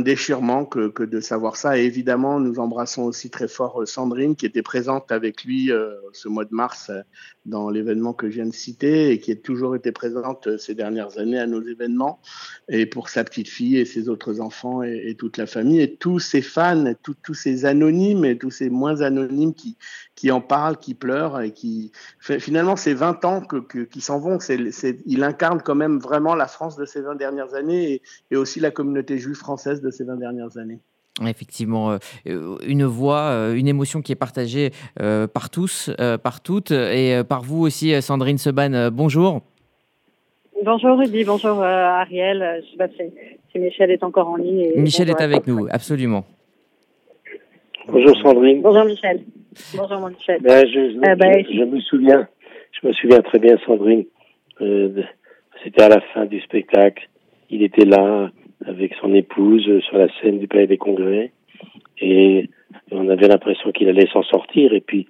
déchirement 0.00 0.64
que, 0.66 0.88
que, 0.88 1.02
de 1.02 1.20
savoir 1.20 1.56
ça. 1.56 1.78
Et 1.78 1.84
évidemment, 1.84 2.38
nous 2.38 2.58
embrassons 2.58 3.04
aussi 3.04 3.30
très 3.30 3.48
fort 3.48 3.82
euh, 3.82 3.86
Sandrine, 3.86 4.36
qui 4.36 4.44
était 4.44 4.62
présente 4.62 5.10
avec 5.10 5.44
lui 5.44 5.72
euh, 5.72 5.94
ce 6.12 6.28
mois 6.28 6.44
de 6.44 6.54
mars 6.54 6.90
euh, 6.90 7.00
dans 7.46 7.70
l'événement 7.70 8.12
que 8.12 8.28
je 8.28 8.34
viens 8.34 8.46
de 8.46 8.54
citer 8.54 9.10
et 9.10 9.20
qui 9.20 9.32
a 9.32 9.36
toujours 9.36 9.74
été 9.74 9.90
présente 9.90 10.58
ces 10.58 10.74
dernières 10.74 11.18
années 11.18 11.38
à 11.38 11.46
nos 11.46 11.62
événements, 11.62 12.20
et 12.68 12.84
pour 12.84 13.08
sa 13.08 13.24
petite 13.24 13.48
fille 13.48 13.78
et 13.78 13.86
ses 13.86 14.10
autres 14.10 14.40
enfants 14.40 14.82
et, 14.82 15.14
toute 15.18 15.38
la 15.38 15.46
famille, 15.46 15.80
et 15.80 15.96
tous 15.96 16.18
ces 16.18 16.42
fans, 16.42 16.92
tous 17.02 17.34
ces 17.34 17.64
anonymes 17.64 18.26
et 18.26 18.36
tous 18.36 18.50
ces 18.50 18.68
moins 18.68 19.00
anonymes 19.00 19.54
qui, 19.54 19.78
qui 20.18 20.32
en 20.32 20.40
parlent, 20.40 20.78
qui 20.78 20.94
pleurent 20.94 21.40
et 21.40 21.52
qui 21.52 21.92
finalement 22.18 22.74
ces 22.74 22.92
20 22.92 23.24
ans 23.24 23.40
que, 23.40 23.84
qui 23.84 24.00
s'en 24.00 24.18
vont, 24.18 24.40
c'est, 24.40 24.58
il 25.06 25.22
incarne 25.22 25.62
quand 25.62 25.76
même 25.76 26.00
vraiment 26.00 26.34
la 26.34 26.48
France 26.48 26.76
de 26.76 26.84
ces 26.84 27.02
20 27.02 27.14
dernières 27.14 27.54
années 27.54 27.92
et, 27.92 28.02
et 28.32 28.36
aussi 28.36 28.58
la 28.58 28.72
communauté 28.72 29.18
juive 29.18 29.36
française 29.36 29.80
de 29.80 29.92
ces 29.92 30.02
20 30.02 30.16
dernières 30.16 30.58
années. 30.58 30.80
Effectivement, 31.24 31.92
euh, 31.92 32.56
une 32.66 32.84
voix, 32.84 33.30
euh, 33.30 33.54
une 33.54 33.68
émotion 33.68 34.02
qui 34.02 34.10
est 34.10 34.16
partagée 34.16 34.70
euh, 35.00 35.28
par 35.28 35.50
tous, 35.50 35.90
par 36.24 36.40
toutes, 36.40 36.72
et 36.72 37.22
par 37.28 37.42
vous 37.42 37.62
aussi, 37.62 38.02
Sandrine 38.02 38.38
Seban. 38.38 38.90
bonjour. 38.90 39.42
Bonjour 40.64 40.98
Rudy, 40.98 41.22
bonjour 41.22 41.62
Ariel. 41.62 42.64
Je 42.64 42.70
sais 42.72 42.76
pas 42.76 42.88
si, 42.88 43.58
Michel 43.58 43.92
est 43.92 44.02
encore 44.02 44.28
en 44.28 44.36
ligne. 44.36 44.72
Michel 44.76 45.10
est 45.10 45.20
avec 45.20 45.46
nous, 45.46 45.68
absolument. 45.70 46.24
Bonjour 47.86 48.16
Sandrine. 48.20 48.62
Bonjour 48.62 48.84
Michel. 48.84 49.22
Bonjour, 49.76 49.98
mon 50.00 50.08
Michel. 50.08 50.40
Ben, 50.42 50.66
je, 50.66 50.90
je- 50.92 50.98
Ah, 51.04 51.14
ben, 51.16 51.44
je- 51.44 51.52
je 51.58 51.64
me 51.64 51.80
souviens, 51.80 52.28
je 52.80 52.86
me 52.86 52.92
souviens 52.92 53.20
très 53.22 53.38
bien, 53.38 53.56
Sandrine. 53.66 54.04
euh, 54.60 55.02
C'était 55.64 55.82
à 55.82 55.88
la 55.88 56.00
fin 56.12 56.24
du 56.26 56.40
spectacle. 56.40 57.08
Il 57.50 57.62
était 57.64 57.84
là 57.84 58.30
avec 58.64 58.94
son 59.00 59.12
épouse 59.14 59.68
sur 59.80 59.98
la 59.98 60.06
scène 60.20 60.38
du 60.38 60.46
Palais 60.46 60.68
des 60.68 60.76
Congrès 60.76 61.32
et 62.00 62.48
on 62.92 63.08
avait 63.08 63.26
l'impression 63.26 63.72
qu'il 63.72 63.88
allait 63.88 64.06
s'en 64.12 64.22
sortir. 64.22 64.72
Et 64.72 64.80
puis 64.80 65.08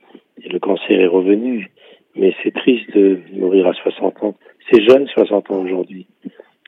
le 0.51 0.59
cancer 0.59 0.99
est 1.01 1.07
revenu. 1.07 1.71
Mais 2.17 2.35
c'est 2.43 2.55
triste 2.55 2.91
de 2.97 3.19
mourir 3.35 3.67
à 3.67 3.75
60 3.75 4.23
ans. 4.23 4.35
C'est 4.71 4.83
jeune, 4.89 5.07
60 5.09 5.51
ans 5.51 5.63
aujourd'hui. 5.63 6.07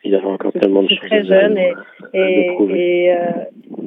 Il 0.04 0.14
avait 0.14 0.26
encore 0.26 0.52
tellement 0.52 0.82
de 0.82 0.88
choses 0.88 0.98
très 1.00 1.24
jeune 1.24 1.58
et, 1.58 1.74
et, 2.14 3.12
euh, 3.12 3.16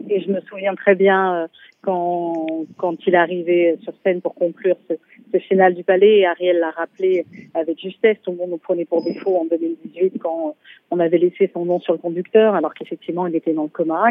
et 0.09 0.21
je 0.21 0.31
me 0.31 0.39
souviens 0.41 0.75
très 0.75 0.95
bien 0.95 1.35
euh, 1.35 1.47
quand, 1.81 2.47
quand 2.77 2.95
il 3.07 3.15
arrivé 3.15 3.77
sur 3.81 3.93
scène 4.03 4.21
pour 4.21 4.35
conclure 4.35 4.77
ce, 4.89 4.93
ce 5.33 5.39
final 5.39 5.73
du 5.73 5.83
palais. 5.83 6.19
Et 6.19 6.25
Ariel 6.25 6.59
l'a 6.59 6.71
rappelé 6.71 7.25
avec 7.53 7.79
justesse. 7.79 8.17
Tout 8.23 8.31
le 8.31 8.37
monde 8.37 8.51
nous 8.51 8.57
prenait 8.57 8.85
pour 8.85 9.03
défaut 9.03 9.37
en 9.37 9.45
2018 9.45 10.19
quand 10.19 10.55
on 10.91 10.99
avait 10.99 11.17
laissé 11.17 11.49
son 11.53 11.65
nom 11.65 11.79
sur 11.79 11.93
le 11.93 11.99
conducteur, 11.99 12.53
alors 12.53 12.73
qu'effectivement 12.73 13.27
il 13.27 13.35
était 13.35 13.53
dans 13.53 13.63
le 13.63 13.69
coma, 13.69 14.09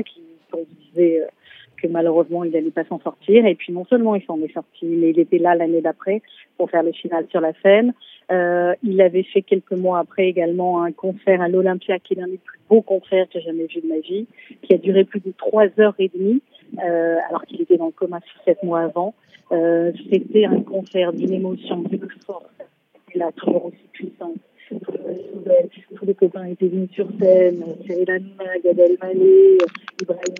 qu'on 0.50 0.66
disait 0.92 1.20
euh, 1.20 1.26
que 1.82 1.88
malheureusement 1.88 2.44
il 2.44 2.52
n'allait 2.52 2.70
pas 2.70 2.84
s'en 2.84 3.00
sortir. 3.00 3.44
Et 3.46 3.54
puis 3.54 3.72
non 3.72 3.84
seulement 3.84 4.14
il 4.14 4.24
s'en 4.24 4.40
est 4.40 4.52
sorti, 4.52 4.86
mais 4.86 5.10
il 5.10 5.18
était 5.18 5.38
là 5.38 5.54
l'année 5.54 5.80
d'après 5.80 6.22
pour 6.56 6.70
faire 6.70 6.82
le 6.82 6.92
final 6.92 7.26
sur 7.30 7.40
la 7.40 7.52
scène. 7.62 7.92
Euh, 8.30 8.74
il 8.82 9.00
avait 9.00 9.24
fait 9.24 9.42
quelques 9.42 9.72
mois 9.72 9.98
après 9.98 10.26
également 10.28 10.82
un 10.82 10.92
concert 10.92 11.42
à 11.42 11.48
l'Olympia, 11.48 11.98
qui 11.98 12.14
est 12.14 12.20
l'un 12.20 12.28
des 12.28 12.38
plus 12.38 12.60
beaux 12.70 12.82
concerts 12.82 13.26
que 13.28 13.40
j'ai 13.40 13.46
jamais 13.46 13.66
vu 13.66 13.80
de 13.80 13.88
ma 13.88 13.98
vie, 13.98 14.26
qui 14.62 14.74
a 14.74 14.78
duré 14.78 15.04
plus 15.04 15.20
de 15.20 15.32
trois 15.36 15.66
heures 15.78 15.94
et 15.98 16.08
demie, 16.08 16.40
euh, 16.82 17.16
alors 17.28 17.44
qu'il 17.44 17.60
était 17.60 17.76
dans 17.76 17.86
le 17.86 17.92
coma 17.92 18.20
six, 18.20 18.44
sept 18.44 18.62
mois 18.62 18.80
avant. 18.80 19.14
Euh, 19.50 19.92
C'était 20.10 20.46
un 20.46 20.60
concert 20.60 21.12
d'une 21.12 21.32
émotion, 21.32 21.82
d'une 21.82 22.08
force. 22.24 22.46
Et 23.14 23.18
là, 23.18 23.30
toujours 23.36 23.66
aussi 23.66 23.76
Tous 24.80 26.04
les 26.04 26.14
copains 26.14 26.46
étaient 26.46 26.68
venus 26.68 26.90
sur 26.92 27.08
scène, 27.20 27.64
Cyril 27.86 28.10
Hanouna, 28.10 28.58
Gad 28.64 28.78
Elmaleh, 28.78 29.58
Ibrahim 30.00 30.34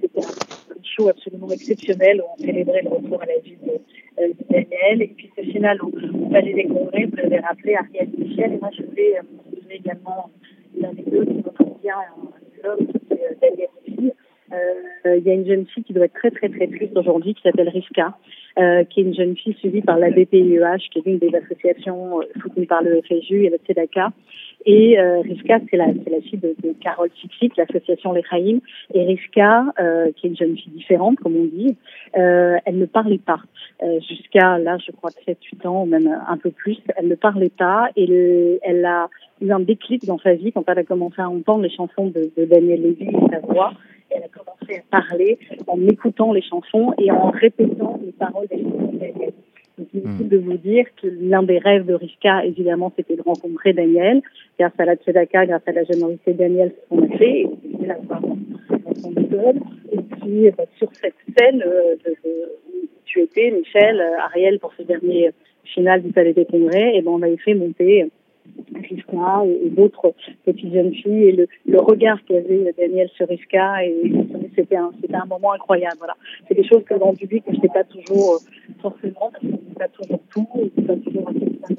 C'était 0.00 0.20
un 0.20 0.82
show 0.82 1.08
absolument 1.08 1.50
exceptionnel 1.50 2.20
où 2.20 2.24
on 2.34 2.44
célébrait 2.44 2.82
le 2.82 2.90
retour 2.90 3.22
à 3.22 3.26
la 3.26 3.38
vie 3.38 3.56
de, 3.56 3.70
euh, 4.22 4.28
de 4.28 4.44
Daniel. 4.50 5.02
Et 5.02 5.08
puis 5.08 5.30
ce 5.36 5.42
final 5.42 5.78
au, 5.82 5.90
Palais 6.30 6.54
des 6.54 6.64
Congrès, 6.64 7.06
vous 7.06 7.16
l'avez 7.16 7.38
rappelé, 7.38 7.74
Ariel 7.74 8.08
Michel. 8.16 8.54
Et 8.54 8.58
moi, 8.58 8.70
je 8.76 8.82
voulais 8.82 9.18
euh, 9.18 9.22
donner 9.60 9.76
également 9.76 10.30
une 10.76 10.84
anecdote 10.84 11.28
qui 11.28 11.34
montre 11.34 11.80
bien 11.80 11.94
un 11.96 12.68
homme 12.68 12.86
qui 12.86 13.14
est 13.14 13.24
euh, 13.24 13.34
Daniel. 13.40 13.68
Euh, 13.88 13.89
Il 15.04 15.22
y 15.24 15.30
a 15.30 15.34
une 15.34 15.46
jeune 15.46 15.66
fille 15.66 15.84
qui 15.84 15.92
doit 15.92 16.04
être 16.04 16.14
très 16.14 16.30
très 16.30 16.48
très 16.48 16.66
triste 16.66 16.96
aujourd'hui 16.96 17.34
qui 17.34 17.42
s'appelle 17.42 17.68
Rivka, 17.68 18.14
euh, 18.58 18.84
qui 18.84 19.00
est 19.00 19.04
une 19.04 19.14
jeune 19.14 19.36
fille 19.36 19.54
suivie 19.54 19.80
par 19.80 19.98
la 19.98 20.10
BPIEH, 20.10 20.88
qui 20.90 20.98
est 20.98 21.06
l'une 21.06 21.18
des 21.18 21.34
associations 21.34 22.20
euh, 22.20 22.24
soutenues 22.42 22.66
par 22.66 22.82
le 22.82 23.00
FSU 23.02 23.44
et 23.44 23.50
le 23.50 23.58
TEDACA. 23.58 24.12
Et 24.66 24.98
euh, 24.98 25.20
Rivka, 25.20 25.60
c'est 25.70 25.76
la, 25.76 25.86
la 25.86 26.20
fille 26.20 26.38
de, 26.38 26.54
de 26.62 26.74
Carole 26.80 27.10
l'association 27.56 28.12
Les 28.12 28.22
Chaïm. 28.22 28.60
Et 28.92 29.04
Rivka, 29.04 29.66
euh, 29.78 30.10
qui 30.16 30.26
est 30.26 30.30
une 30.30 30.36
jeune 30.36 30.56
fille 30.56 30.72
différente, 30.72 31.18
comme 31.20 31.36
on 31.36 31.44
dit, 31.44 31.76
euh, 32.16 32.58
elle 32.64 32.78
ne 32.78 32.86
parlait 32.86 33.18
pas. 33.18 33.40
Euh, 33.82 34.00
Jusqu'à 34.00 34.58
là, 34.58 34.76
je 34.84 34.92
crois, 34.92 35.10
7-8 35.26 35.66
ans, 35.66 35.82
ou 35.82 35.86
même 35.86 36.08
un 36.28 36.36
peu 36.36 36.50
plus, 36.50 36.78
elle 36.96 37.08
ne 37.08 37.14
parlait 37.14 37.50
pas. 37.50 37.90
Et 37.96 38.06
le, 38.06 38.58
elle 38.62 38.84
a 38.84 39.08
eu 39.40 39.50
un 39.50 39.60
déclic 39.60 40.06
dans 40.06 40.18
sa 40.18 40.34
vie 40.34 40.52
quand 40.52 40.64
elle 40.68 40.78
a 40.78 40.84
commencé 40.84 41.20
à 41.20 41.28
entendre 41.28 41.62
les 41.62 41.70
chansons 41.70 42.06
de, 42.06 42.30
de 42.36 42.44
Daniel 42.44 42.82
Lévy 42.82 43.08
et 43.08 43.30
sa 43.30 43.40
voix. 43.40 43.72
Elle 44.10 44.24
a 44.24 44.28
commencé 44.28 44.82
à 44.90 45.00
parler 45.00 45.38
en 45.66 45.80
écoutant 45.86 46.32
les 46.32 46.42
chansons 46.42 46.92
et 46.98 47.10
en 47.10 47.30
répétant 47.30 47.98
les 48.04 48.12
paroles 48.12 48.48
des 48.48 48.62
chansons 48.62 48.92
de 48.92 48.98
Daniel. 48.98 49.32
Donc, 49.78 49.88
inutile 49.94 50.28
de 50.28 50.36
vous 50.38 50.56
dire 50.58 50.84
que 51.00 51.06
l'un 51.06 51.42
des 51.42 51.58
rêves 51.58 51.86
de 51.86 51.94
Rivka, 51.94 52.44
évidemment, 52.44 52.92
c'était 52.96 53.16
de 53.16 53.22
rencontrer 53.22 53.72
Daniel. 53.72 54.20
Grâce 54.58 54.72
à 54.78 54.84
la 54.84 54.96
Tzedaka, 54.96 55.46
grâce 55.46 55.62
à 55.66 55.72
la 55.72 55.84
générosité 55.84 56.32
de 56.34 56.38
Daniel, 56.38 56.72
ce 56.74 56.88
qu'on 56.94 57.04
a 57.04 57.16
fait. 57.16 57.40
Et 57.42 57.48
c'est 57.80 57.86
la 57.86 57.96
voir 57.98 58.20
dans 58.20 58.94
son 58.94 59.12
école. 59.12 59.60
Et 59.92 59.98
puis, 59.98 60.48
euh, 60.48 60.52
sur 60.76 60.88
cette 60.92 61.14
scène 61.38 61.62
euh, 61.66 61.94
de, 62.04 62.10
de- 62.10 62.50
où 62.68 62.86
tu 63.06 63.20
étais, 63.22 63.50
Michel, 63.52 64.00
euh, 64.00 64.18
Ariel, 64.24 64.58
pour 64.58 64.74
ce 64.76 64.82
dernier 64.82 65.30
final 65.64 66.02
du 66.02 66.12
Palais 66.12 66.32
des 66.34 66.44
Congrès, 66.46 66.96
et 66.96 67.00
ben, 67.00 67.12
on 67.12 67.22
avait 67.22 67.36
fait 67.36 67.54
monter 67.54 68.10
Rivka 68.74 69.44
et, 69.46 69.66
et 69.66 69.70
d'autres 69.70 70.14
petites 70.44 70.72
jeunes 70.72 70.94
filles 70.94 71.24
et 71.24 71.48
le, 71.66 71.80
regard 71.80 72.18
qu'avait 72.24 72.74
Daniel 72.76 73.08
sur 73.16 73.28
Rivka 73.28 73.84
et 73.84 74.12
c'était 74.56 74.76
un 74.76 74.90
un 75.12 75.26
moment 75.26 75.52
incroyable 75.52 75.96
voilà. 75.98 76.16
C'est 76.48 76.54
des 76.54 76.64
choses 76.64 76.84
que 76.84 76.94
dans 76.94 77.10
le 77.10 77.16
public 77.16 77.44
je 77.48 77.60
sais 77.60 77.68
pas 77.68 77.84
toujours 77.84 78.34
euh, 78.34 78.80
forcément 78.80 79.30
parce 79.32 79.40
qu'on 79.40 79.48
dit 79.48 79.74
pas 79.78 79.88
toujours 79.88 80.20
tout 80.32 80.48
on 80.54 80.62
dit 80.62 80.86
pas 80.86 80.96
toujours 80.96 81.28
à 81.28 81.32
quelqu'un 81.32 81.74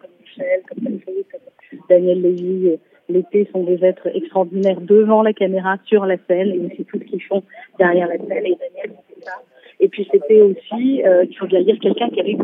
comme 0.00 0.10
Michel 0.20 0.62
comme 0.68 1.80
Daniel 1.88 2.22
Lévy 2.22 2.68
euh, 2.68 2.76
l'été 3.08 3.48
sont 3.52 3.64
des 3.64 3.84
êtres 3.84 4.08
extraordinaires 4.14 4.80
devant 4.80 5.22
la 5.22 5.32
caméra 5.32 5.76
sur 5.84 6.06
la 6.06 6.16
scène 6.26 6.48
et 6.48 6.58
aussi 6.58 6.84
tout 6.84 6.98
ce 6.98 7.04
qu'ils 7.04 7.22
font 7.22 7.42
derrière 7.78 8.08
la 8.08 8.18
scène 8.18 8.46
et 8.46 8.56
Daniel 8.56 8.96
c'était 9.08 9.24
ça. 9.24 9.42
Et 9.78 9.88
puis 9.88 10.08
c'était 10.10 10.40
aussi 10.40 11.02
euh, 11.04 11.24
il 11.28 11.36
faut 11.36 11.46
bien 11.46 11.62
dire 11.62 11.78
quelqu'un 11.80 12.08
qui 12.10 12.20
avait 12.20 12.38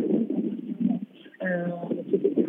euh, 1.45 1.67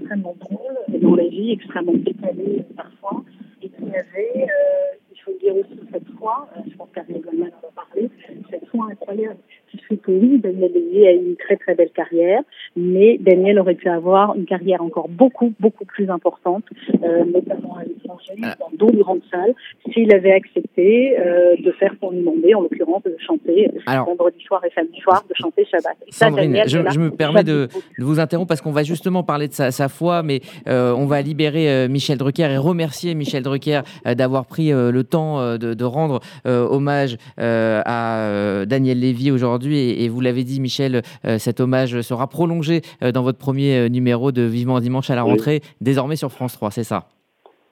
extrêmement 0.03 0.35
drôle 0.39 1.01
dans 1.01 1.15
la 1.15 1.27
vie, 1.27 1.51
extrêmement 1.51 1.93
décalé 1.93 2.63
parfois, 2.75 3.23
et 3.61 3.69
qui 3.69 3.83
avait, 3.83 4.43
euh, 4.43 4.97
il 5.13 5.21
faut 5.21 5.33
dire 5.39 5.55
aussi 5.55 5.79
cette 5.91 6.09
fois, 6.17 6.49
euh, 6.57 6.61
je 6.69 6.75
pense 6.75 6.89
qu'Ariel 6.93 7.21
Goldman 7.21 7.51
en 7.63 7.67
a 7.67 7.71
parlé, 7.71 8.09
cette 8.49 8.67
foi 8.67 8.87
incroyable. 8.91 9.37
Qui 9.69 9.77
fait 9.77 9.97
que 9.97 10.11
oui, 10.11 10.39
Daniel 10.39 10.71
Lévy 10.73 11.07
a 11.07 11.11
une 11.11 11.35
très 11.37 11.57
très 11.57 11.75
belle 11.75 11.91
carrière, 11.91 12.43
mais 12.75 13.17
Daniel 13.19 13.59
aurait 13.59 13.75
pu 13.75 13.89
avoir 13.89 14.35
une 14.35 14.45
carrière 14.45 14.81
encore 14.81 15.07
beaucoup 15.09 15.53
beaucoup 15.59 15.85
plus 15.85 16.09
importante, 16.09 16.63
euh, 17.03 17.23
notamment 17.25 17.77
à 17.77 17.83
l'étranger, 17.83 18.33
Ah. 18.43 18.55
dans 18.59 18.69
d'autres 18.77 18.97
grandes 18.97 19.21
salles, 19.31 19.53
s'il 19.91 20.13
avait 20.13 20.31
accepté 20.31 21.17
euh, 21.19 21.55
de 21.63 21.71
faire 21.73 21.95
pour 21.99 22.11
lui 22.11 22.19
demander, 22.19 22.53
en 22.55 22.61
l'occurrence, 22.61 23.03
de 23.03 23.15
chanter 23.25 23.69
Alors, 23.85 24.05
vendredi 24.05 24.41
soir 24.43 24.63
et 24.65 24.71
samedi 24.73 24.99
soir, 25.01 25.23
de 25.29 25.33
chanter 25.35 25.65
Shabbat. 25.65 25.95
Et 26.07 26.11
ça, 26.11 26.27
Sandrine, 26.27 26.51
Daniel, 26.51 26.69
je, 26.69 26.79
là, 26.79 26.89
je 26.91 26.99
me 26.99 27.11
permets 27.11 27.43
de, 27.43 27.67
vous 27.99 28.19
interrompre 28.19 28.47
parce 28.49 28.61
qu'on 28.61 28.71
va 28.71 28.83
justement 28.83 29.23
parler 29.23 29.47
de 29.47 29.53
sa, 29.53 29.71
sa 29.71 29.89
foi, 29.89 30.23
mais 30.23 30.41
euh, 30.67 30.93
on 30.97 31.05
va 31.05 31.21
libérer 31.21 31.69
euh, 31.69 31.87
Michel 31.87 32.17
Drucker 32.17 32.49
et 32.51 32.57
remercier 32.57 33.13
Michel 33.15 33.43
Drucker 33.43 33.81
euh, 34.07 34.15
d'avoir 34.15 34.45
pris 34.45 34.71
euh, 34.71 34.91
le 34.91 35.03
temps 35.03 35.39
euh, 35.39 35.57
de, 35.57 35.73
de 35.73 35.83
rendre 35.85 36.19
euh, 36.47 36.65
hommage 36.67 37.17
euh, 37.39 37.81
à 37.85 38.19
euh, 38.27 38.65
Daniel 38.65 38.99
Lévy 38.99 39.31
aujourd'hui. 39.31 39.77
Et, 39.77 40.03
et 40.05 40.09
vous 40.09 40.21
l'avez 40.21 40.43
dit, 40.43 40.59
Michel, 40.59 41.01
euh, 41.25 41.37
cet 41.37 41.59
hommage 41.59 42.01
sera 42.01 42.27
prolongé 42.27 42.62
euh, 42.71 43.11
dans 43.11 43.23
votre 43.23 43.37
premier 43.37 43.77
euh, 43.77 43.89
numéro 43.89 44.31
de 44.31 44.41
Vivement 44.43 44.79
Dimanche 44.79 45.09
à 45.09 45.15
la 45.15 45.23
Oui. 45.23 45.31
rentrée, 45.31 45.61
désormais 45.81 46.15
sur 46.15 46.31
France 46.31 46.53
3, 46.53 46.71
c'est 46.71 46.83
ça? 46.83 47.09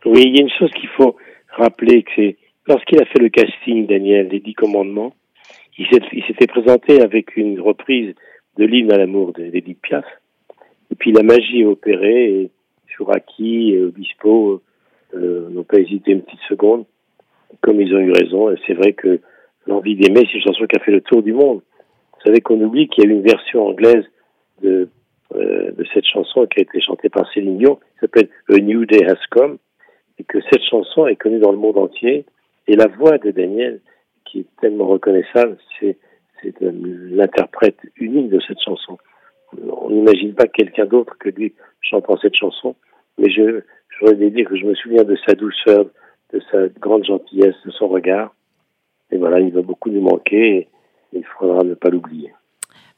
Oui, 0.05 0.23
il 0.25 0.35
y 0.35 0.39
a 0.39 0.43
une 0.43 0.49
chose 0.57 0.71
qu'il 0.71 0.89
faut 0.89 1.15
rappeler, 1.49 2.03
que 2.03 2.11
c'est 2.15 2.37
lorsqu'il 2.67 2.99
a 3.01 3.05
fait 3.05 3.19
le 3.19 3.29
casting, 3.29 3.87
Daniel, 3.87 4.29
des 4.29 4.39
Dix 4.39 4.53
Commandements, 4.53 5.13
il 5.77 5.87
s'était 6.27 6.47
présenté 6.47 7.01
avec 7.01 7.35
une 7.37 7.59
reprise 7.59 8.13
de 8.57 8.65
l'hymne 8.65 8.91
à 8.91 8.97
l'amour 8.97 9.33
de- 9.33 9.49
d'Edith 9.49 9.79
Piaf. 9.81 10.05
Et 10.91 10.95
puis 10.95 11.11
la 11.11 11.23
magie 11.23 11.61
est 11.61 11.65
opérée 11.65 12.25
et 12.41 12.51
Chouraki 12.95 13.71
et 13.73 13.81
Obispo 13.81 14.61
euh, 15.15 15.49
n'ont 15.49 15.63
pas 15.63 15.77
hésité 15.79 16.11
une 16.11 16.21
petite 16.21 16.39
seconde, 16.47 16.85
comme 17.61 17.81
ils 17.81 17.93
ont 17.95 17.99
eu 17.99 18.11
raison. 18.11 18.51
Et 18.51 18.55
c'est 18.67 18.73
vrai 18.73 18.93
que 18.93 19.19
l'envie 19.65 19.95
d'aimer, 19.95 20.21
c'est 20.27 20.37
une 20.37 20.43
chanson 20.43 20.65
qui 20.67 20.75
a 20.77 20.83
fait 20.83 20.91
le 20.91 21.01
tour 21.01 21.23
du 21.23 21.33
monde. 21.33 21.61
Vous 22.13 22.21
savez 22.27 22.41
qu'on 22.41 22.61
oublie 22.61 22.87
qu'il 22.87 23.03
y 23.03 23.07
a 23.07 23.09
eu 23.09 23.13
une 23.13 23.23
version 23.23 23.65
anglaise 23.67 24.05
de, 24.61 24.89
euh, 25.35 25.71
de 25.71 25.85
cette 25.93 26.05
chanson 26.05 26.45
qui 26.47 26.59
a 26.59 26.63
été 26.63 26.81
chantée 26.81 27.09
par 27.09 27.31
Céline 27.33 27.57
Dion, 27.57 27.75
qui 27.75 27.99
s'appelle 28.01 28.29
A 28.49 28.57
New 28.57 28.85
Day 28.85 29.05
Has 29.05 29.19
Come 29.29 29.57
et 30.19 30.23
que 30.23 30.39
cette 30.51 30.63
chanson 30.69 31.07
est 31.07 31.15
connue 31.15 31.39
dans 31.39 31.51
le 31.51 31.57
monde 31.57 31.77
entier. 31.77 32.25
Et 32.67 32.75
la 32.75 32.87
voix 32.87 33.17
de 33.17 33.31
Daniel, 33.31 33.81
qui 34.25 34.39
est 34.41 34.47
tellement 34.59 34.87
reconnaissable, 34.87 35.57
c'est 35.79 35.97
l'interprète 36.61 37.77
unique 37.97 38.29
de 38.29 38.39
cette 38.47 38.61
chanson. 38.61 38.97
On 39.53 39.89
n'imagine 39.89 40.33
pas 40.33 40.47
quelqu'un 40.47 40.85
d'autre 40.85 41.15
que 41.19 41.29
lui 41.29 41.53
chantant 41.81 42.17
cette 42.17 42.35
chanson, 42.35 42.75
mais 43.17 43.29
je, 43.29 43.61
je 43.89 44.05
voudrais 44.05 44.29
dire 44.29 44.47
que 44.47 44.55
je 44.55 44.65
me 44.65 44.75
souviens 44.75 45.03
de 45.03 45.15
sa 45.27 45.33
douceur, 45.33 45.85
de 46.33 46.41
sa 46.51 46.67
grande 46.79 47.05
gentillesse, 47.05 47.55
de 47.65 47.71
son 47.71 47.87
regard. 47.87 48.33
Et 49.11 49.17
voilà, 49.17 49.39
il 49.39 49.51
va 49.51 49.61
beaucoup 49.61 49.89
nous 49.89 50.01
manquer 50.01 50.57
et 50.57 50.67
il 51.13 51.25
faudra 51.25 51.63
ne 51.63 51.73
pas 51.73 51.89
l'oublier. 51.89 52.31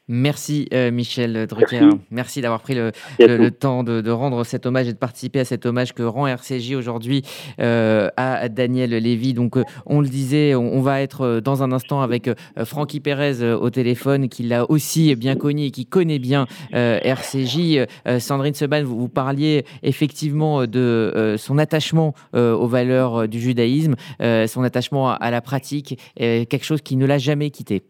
Merci 0.06 0.68
euh, 0.74 0.90
Michel 0.90 1.46
Drucker. 1.46 1.80
Merci. 1.80 1.98
Merci 2.10 2.40
d'avoir 2.42 2.60
pris 2.60 2.74
le, 2.74 3.50
temps 3.50 3.84
de, 3.84 4.02
de 4.02 4.10
rendre 4.10 4.44
cet 4.44 4.66
hommage 4.66 4.86
et 4.86 4.92
de 4.92 4.98
participer 4.98 5.40
à 5.40 5.44
cet 5.46 5.64
hommage 5.64 5.94
que 5.94 6.02
rend 6.02 6.26
RCJ 6.26 6.74
aujourd'hui 6.74 7.22
euh, 7.58 8.10
à 8.18 8.50
Daniel 8.50 8.90
Lévy. 8.90 9.32
Donc, 9.32 9.56
euh, 9.56 9.64
on 9.86 10.02
le 10.02 10.08
disait, 10.08 10.54
on, 10.54 10.74
on 10.74 10.82
va 10.82 11.00
être 11.00 11.40
dans 11.40 11.62
un 11.62 11.72
instant 11.72 12.02
avec 12.02 12.28
Francky 12.64 13.00
Pérez 13.00 13.54
au 13.54 13.70
téléphone, 13.70 14.28
qui 14.28 14.42
l'a 14.42 14.70
aussi 14.70 15.14
bien 15.16 15.36
connu 15.36 15.64
et 15.64 15.70
qui 15.70 15.86
connaît 15.86 16.18
bien 16.18 16.46
RCJ. 16.72 17.86
Sandrine 18.18 18.54
Seban, 18.54 18.82
vous, 18.84 18.98
vous 18.98 19.08
parliez 19.08 19.64
effectivement 19.82 20.66
de 20.66 21.36
son 21.38 21.58
attachement 21.58 22.14
aux 22.34 22.66
valeurs 22.66 23.28
du 23.28 23.40
judaïsme, 23.40 23.94
son 24.20 24.62
attachement 24.62 25.10
à, 25.10 25.14
à 25.14 25.30
la 25.30 25.40
pratique, 25.40 25.98
quelque 26.16 26.64
chose 26.64 26.82
qui 26.82 26.96
ne 26.96 27.06
l'a 27.06 27.18
jamais 27.18 27.50
quitté. 27.50 27.84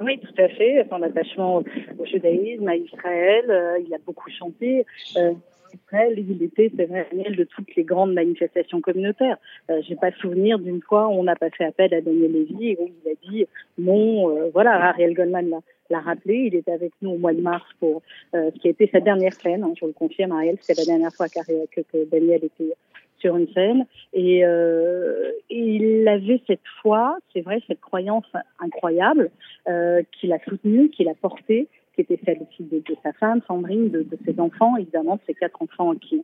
Oui, 0.00 0.20
tout 0.20 0.42
à 0.42 0.48
fait. 0.48 0.86
Son 0.88 1.02
attachement 1.02 1.62
au 1.98 2.04
judaïsme, 2.04 2.68
à 2.68 2.76
Israël, 2.76 3.44
euh, 3.50 3.78
il 3.84 3.92
a 3.92 3.98
beaucoup 4.06 4.30
chanté. 4.30 4.86
Euh, 5.16 5.32
Israël, 5.74 6.14
il 6.16 6.42
était, 6.42 6.70
c'est 6.76 6.86
vrai, 6.86 7.06
de 7.12 7.44
toutes 7.44 7.74
les 7.76 7.84
grandes 7.84 8.12
manifestations 8.12 8.80
communautaires. 8.80 9.36
Euh, 9.70 9.82
J'ai 9.86 9.96
pas 9.96 10.12
souvenir 10.12 10.58
d'une 10.58 10.82
fois 10.82 11.08
où 11.08 11.12
on 11.12 11.26
a 11.26 11.36
pas 11.36 11.50
fait 11.50 11.64
appel 11.64 11.92
à 11.94 12.00
Daniel 12.00 12.32
Lévy 12.32 12.76
où 12.78 12.88
il 13.04 13.10
a 13.10 13.30
dit 13.30 13.46
non. 13.76 14.30
Euh, 14.30 14.50
voilà, 14.52 14.72
Ariel 14.88 15.14
Goldman 15.14 15.60
l'a 15.90 16.00
rappelé. 16.00 16.34
Il 16.46 16.54
était 16.54 16.72
avec 16.72 16.92
nous 17.02 17.10
au 17.10 17.18
mois 17.18 17.32
de 17.32 17.40
mars 17.40 17.66
pour 17.80 18.02
euh, 18.34 18.50
ce 18.54 18.60
qui 18.60 18.68
a 18.68 18.70
été 18.70 18.88
sa 18.92 19.00
dernière 19.00 19.34
scène. 19.34 19.64
Hein, 19.64 19.72
je 19.80 19.86
le 19.86 19.92
confirme, 19.92 20.32
Ariel, 20.32 20.56
c'était 20.60 20.80
la 20.82 20.86
dernière 20.86 21.12
fois 21.12 21.28
que, 21.28 21.40
que 21.82 22.04
Daniel 22.10 22.44
était 22.44 22.74
sur 23.20 23.36
une 23.36 23.48
scène. 23.52 23.86
Et, 24.12 24.44
euh, 24.44 25.30
il 25.50 26.06
avait 26.08 26.40
cette 26.46 26.66
foi, 26.82 27.18
c'est 27.32 27.40
vrai, 27.40 27.62
cette 27.66 27.80
croyance 27.80 28.26
incroyable 28.58 29.30
euh, 29.68 30.02
qu'il 30.12 30.32
a 30.32 30.38
soutenue, 30.44 30.90
qu'il 30.90 31.08
a 31.08 31.14
portée, 31.14 31.68
qui 31.94 32.02
était 32.02 32.20
celle 32.24 32.38
aussi 32.42 32.62
de, 32.62 32.82
sa 33.02 33.12
femme, 33.14 33.40
Sandrine, 33.46 33.90
de, 33.90 34.06
ses 34.24 34.38
enfants, 34.38 34.76
évidemment, 34.76 35.16
de 35.16 35.20
ses 35.26 35.34
quatre 35.34 35.60
enfants 35.62 35.94
qui, 35.94 36.22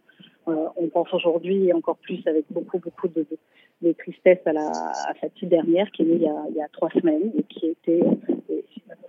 euh, 0.49 0.67
on 0.77 0.89
pense 0.89 1.13
aujourd'hui, 1.13 1.69
et 1.69 1.73
encore 1.73 1.97
plus 1.97 2.25
avec 2.27 2.45
beaucoup, 2.51 2.79
beaucoup 2.79 3.09
de, 3.09 3.27
tristesse 3.99 4.39
à, 4.47 4.53
la, 4.53 4.73
sa 5.21 5.29
petite 5.29 5.49
dernière, 5.49 5.91
qui 5.91 6.03
est 6.03 6.07
née 6.07 6.15
il 6.17 6.23
y 6.23 6.29
a, 6.29 6.45
il 6.51 6.57
y 6.57 6.63
a 6.63 6.69
trois 6.73 6.91
semaines 6.91 7.33
et 7.37 7.43
qui 7.45 7.67
était 7.67 8.03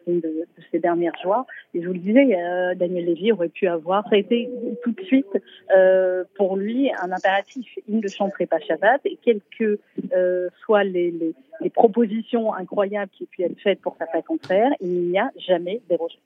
de, 0.08 0.14
de, 0.22 0.48
ses 0.72 0.80
dernières 0.80 1.16
joies. 1.22 1.46
Et 1.74 1.82
je 1.82 1.88
vous 1.88 1.94
le 1.94 2.00
disais, 2.00 2.36
euh, 2.36 2.76
Daniel 2.76 3.06
Lévy 3.06 3.32
aurait 3.32 3.50
pu 3.50 3.68
avoir, 3.68 4.04
ça 4.10 4.16
a 4.16 4.18
été 4.18 4.50
tout 4.84 4.92
de 4.92 5.02
suite 5.02 5.28
euh, 5.76 6.24
pour 6.36 6.58
lui 6.58 6.92
un 6.92 7.12
impératif. 7.12 7.68
Il 7.88 8.00
ne 8.00 8.08
chanterait 8.08 8.46
pas 8.46 8.60
Shabbat 8.60 9.02
et 9.06 9.18
quelles 9.24 9.42
que 9.58 9.80
euh, 10.14 10.50
soient 10.64 10.84
les, 10.84 11.12
les, 11.12 11.34
les, 11.62 11.70
propositions 11.70 12.54
incroyables 12.54 13.12
qui 13.12 13.26
puissent 13.26 13.48
être 13.48 13.60
faites 13.60 13.82
pour 13.82 13.96
sa 13.98 14.08
façon 14.08 14.36
de 14.36 14.46
faire, 14.46 14.72
il 14.82 15.10
n'y 15.10 15.20
a 15.20 15.32
jamais 15.38 15.82
dérogé. 15.90 16.18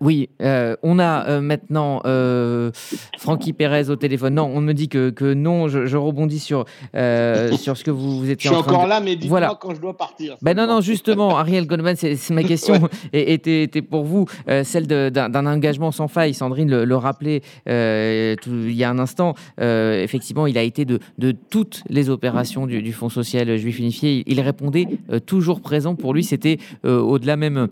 Oui, 0.00 0.28
euh, 0.42 0.76
on 0.82 0.98
a 0.98 1.26
euh, 1.28 1.40
maintenant 1.40 2.00
euh, 2.06 2.70
Francky 3.18 3.52
Pérez 3.52 3.90
au 3.90 3.96
téléphone. 3.96 4.34
Non, 4.34 4.50
on 4.52 4.60
me 4.60 4.72
dit 4.72 4.88
que, 4.88 5.10
que 5.10 5.34
non. 5.34 5.68
Je, 5.68 5.86
je 5.86 5.96
rebondis 5.96 6.38
sur, 6.38 6.64
euh, 6.94 7.52
sur 7.56 7.76
ce 7.76 7.84
que 7.84 7.90
vous, 7.90 8.18
vous 8.18 8.30
étiez 8.30 8.48
je 8.50 8.54
suis 8.54 8.64
encore 8.64 8.86
là, 8.86 9.00
mais 9.00 9.16
dites-moi 9.16 9.40
Voilà. 9.40 9.58
quand 9.60 9.74
je 9.74 9.80
dois 9.80 9.96
partir. 9.96 10.36
Ben 10.42 10.56
non, 10.56 10.66
non, 10.66 10.80
justement, 10.80 11.36
Ariel 11.36 11.66
Goldman, 11.66 11.96
c'est 11.96 12.30
ma 12.30 12.42
question 12.42 12.74
Ouais. 12.82 12.88
et- 13.12 13.32
était, 13.34 13.62
était 13.64 13.82
pour 13.82 14.04
vous, 14.04 14.26
celle 14.64 14.86
d'un 14.86 15.46
engagement 15.46 15.90
sans 15.92 16.08
faille. 16.08 16.34
Sandrine 16.34 16.70
le, 16.70 16.84
le 16.84 16.96
rappelait 16.96 17.40
tout- 18.36 18.50
il 18.50 18.72
y 18.72 18.84
a 18.84 18.90
un 18.90 18.98
instant. 18.98 19.34
Effectivement, 19.60 20.46
il 20.46 20.56
a 20.58 20.62
été 20.62 20.84
de, 20.84 20.98
de 21.18 21.32
toutes 21.32 21.82
les 21.88 22.08
opérations 22.10 22.66
du, 22.66 22.82
du 22.82 22.92
Fonds 22.92 23.08
social 23.08 23.56
juif 23.56 23.78
unifié. 23.78 24.22
Il, 24.26 24.32
il 24.32 24.40
répondait 24.40 24.86
toujours 25.26 25.60
présent. 25.60 25.94
Pour 25.94 26.14
lui, 26.14 26.24
c'était 26.24 26.58
au-delà 26.84 27.36
même 27.36 27.68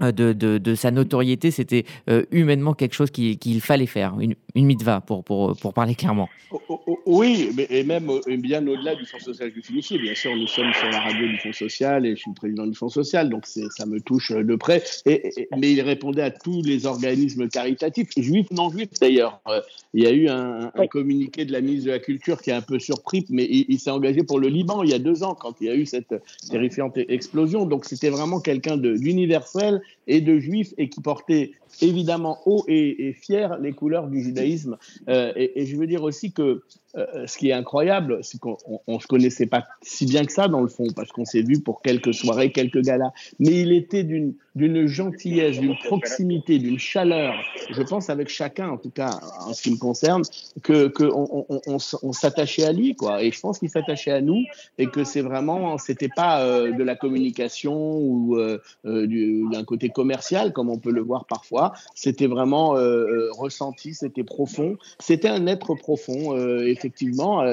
de, 0.00 0.32
de- 0.32 0.58
de 0.58 0.74
sa 0.74 0.90
notoriété, 0.90 1.50
c'était 1.50 1.84
euh, 2.10 2.24
humainement 2.30 2.74
quelque 2.74 2.94
chose 2.94 3.10
qu'il 3.10 3.38
qu'il 3.38 3.60
fallait 3.60 3.86
faire, 3.86 4.18
une, 4.20 4.34
une 4.54 4.66
mitva, 4.66 5.00
pour, 5.00 5.24
pour, 5.24 5.56
pour 5.56 5.72
parler 5.74 5.94
clairement. 5.94 6.28
Oh, 6.50 6.60
oh, 6.68 6.80
oh, 6.86 6.98
Oui, 7.06 7.50
mais, 7.56 7.66
et 7.70 7.82
même 7.82 8.08
euh, 8.10 8.20
et 8.26 8.36
bien 8.36 8.66
au-delà 8.66 8.94
du 8.94 9.04
Fonds 9.06 9.18
social 9.18 9.50
juif 9.52 9.68
unifié. 9.70 9.98
Bien 9.98 10.14
sûr, 10.14 10.34
nous 10.36 10.46
sommes 10.46 10.72
sur 10.74 10.88
la 10.90 11.00
radio 11.00 11.26
du 11.26 11.38
Fonds 11.38 11.52
social 11.52 12.06
et 12.06 12.10
je 12.10 12.20
suis 12.20 12.30
le 12.30 12.34
président 12.34 12.66
du 12.66 12.74
Fonds 12.74 12.88
social, 12.88 13.28
donc 13.30 13.46
c'est- 13.46 13.68
ça 13.76 13.86
me 13.86 14.00
touche 14.00 14.30
euh, 14.32 14.44
de 14.44 14.54
près. 14.56 14.82
Et, 15.06 15.28
et- 15.40 15.48
mais 15.56 15.72
il 15.72 15.80
répondait 15.80 16.22
à 16.22 16.30
tous 16.30 16.62
les 16.62 16.86
organismes 16.86 17.48
caritatifs, 17.48 18.08
juifs, 18.16 18.50
non 18.50 18.70
juifs 18.70 18.90
d'ailleurs. 19.00 19.40
Euh, 19.48 19.60
il 19.94 20.02
y 20.04 20.06
a 20.06 20.12
eu 20.12 20.28
un, 20.28 20.70
communiqué 20.90 21.44
de 21.46 21.52
la 21.52 21.60
ministre 21.60 21.86
de 21.86 21.92
la 21.92 21.98
Culture 21.98 22.40
qui 22.42 22.50
est 22.50 22.52
un 22.54 22.60
peu 22.60 22.78
surpris, 22.78 23.24
mais 23.30 23.44
il, 23.44 23.64
il 23.68 23.78
s'est 23.78 23.90
engagé 23.90 24.22
pour 24.22 24.38
le 24.38 24.48
Liban 24.48 24.82
il 24.82 24.90
y 24.90 24.94
a 24.94 24.98
deux 24.98 25.22
ans 25.22 25.34
quand 25.34 25.54
il 25.60 25.66
y 25.68 25.70
a 25.70 25.74
eu 25.74 25.86
cette 25.86 26.14
terrifiante 26.50 26.98
explosion. 27.08 27.64
Donc 27.66 27.84
c'était 27.86 28.10
vraiment 28.10 28.40
quelqu'un 28.40 28.76
de- 28.76 28.96
d'universel 28.96 29.80
et 30.06 30.20
de 30.20 30.38
juif 30.38 30.72
et 30.78 30.88
qui 30.88 31.00
portait 31.00 31.52
évidemment 31.82 32.38
haut 32.46 32.64
et, 32.68 33.12
fier 33.12 33.58
les 33.58 33.72
couleurs 33.72 34.08
du 34.08 34.22
judaïsme. 34.22 34.76
Euh, 35.08 35.32
et, 35.36 35.66
je 35.66 35.76
veux 35.76 35.86
dire 35.86 36.02
aussi 36.02 36.32
que 36.32 36.62
euh, 36.96 37.26
ce 37.26 37.36
qui 37.36 37.50
est 37.50 37.52
incroyable, 37.52 38.20
c'est 38.22 38.38
qu'on 38.38 38.56
on, 38.66 38.80
on 38.86 39.00
se 39.00 39.06
connaissait 39.06 39.46
pas 39.46 39.66
si 39.82 40.06
bien 40.06 40.24
que 40.24 40.32
ça 40.32 40.48
dans 40.48 40.60
le 40.62 40.68
fond, 40.68 40.86
parce 40.94 41.12
qu'on 41.12 41.24
s'est 41.26 41.42
vu 41.42 41.60
pour 41.60 41.82
quelques 41.82 42.14
soirées, 42.14 42.52
quelques 42.52 42.80
galas. 42.80 43.10
Mais 43.38 43.60
il 43.60 43.72
était 43.72 44.04
d'une 44.04 44.86
gentillesse, 44.86 45.58
d'une 45.58 45.76
proximité, 45.76 46.58
d'une 46.58 46.78
chaleur. 46.78 47.34
Je 47.70 47.82
pense 47.82 48.08
avec 48.08 48.28
chacun, 48.28 48.70
en 48.70 48.78
tout 48.78 48.90
cas 48.90 49.20
en 49.46 49.52
ce 49.52 49.62
qui 49.62 49.70
me 49.72 49.76
concerne, 49.76 50.22
que, 50.62 50.88
que 50.88 51.04
on, 51.04 52.12
s'attachait 52.12 52.64
à 52.64 52.72
lui, 52.72 52.94
quoi. 52.96 53.22
Et 53.22 53.30
je 53.30 53.40
pense 53.40 53.58
qu'il 53.58 53.68
s'attachait 53.68 54.12
à 54.12 54.22
nous, 54.22 54.42
et 54.78 54.86
que 54.86 55.04
c'est 55.04 55.20
vraiment, 55.20 55.76
c'était 55.76 56.08
pas 56.08 56.42
euh, 56.42 56.72
de 56.72 56.82
la 56.82 56.96
communication 56.96 57.98
ou 57.98 58.38
du- 58.84 59.44
d'un 59.52 59.64
côté 59.64 59.90
commercial 59.90 60.52
comme 60.52 60.70
on 60.70 60.78
peut 60.78 60.90
le 60.90 61.02
voir 61.02 61.26
parfois. 61.26 61.65
C'était 61.94 62.26
vraiment 62.26 62.76
euh, 62.76 62.80
euh, 62.80 63.28
ressenti, 63.32 63.94
c'était 63.94 64.24
profond. 64.24 64.76
C'était 64.98 65.28
un 65.28 65.46
être 65.46 65.74
profond, 65.74 66.36
euh, 66.36 66.66
effectivement, 66.66 67.44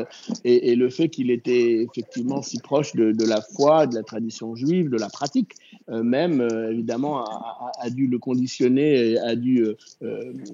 et, 0.43 0.76
le 0.76 0.89
fait 0.89 1.10
qu'il 1.10 1.30
était 1.30 1.84
effectivement 1.84 2.41
si 2.41 2.60
proche 2.60 2.95
de, 2.95 3.26
la 3.26 3.41
foi, 3.41 3.88
de 3.88 3.95
la 3.95 4.04
tradition 4.04 4.56
juive, 4.56 4.89
de 4.89 4.97
la 4.97 5.10
pratique, 5.10 5.54
même 5.88 6.41
évidemment 6.71 7.23
a, 7.23 7.71
a- 7.80 7.89
dû 7.89 8.08
le 8.08 8.17
conditionner, 8.17 9.17
a 9.19 9.36
dû 9.36 9.65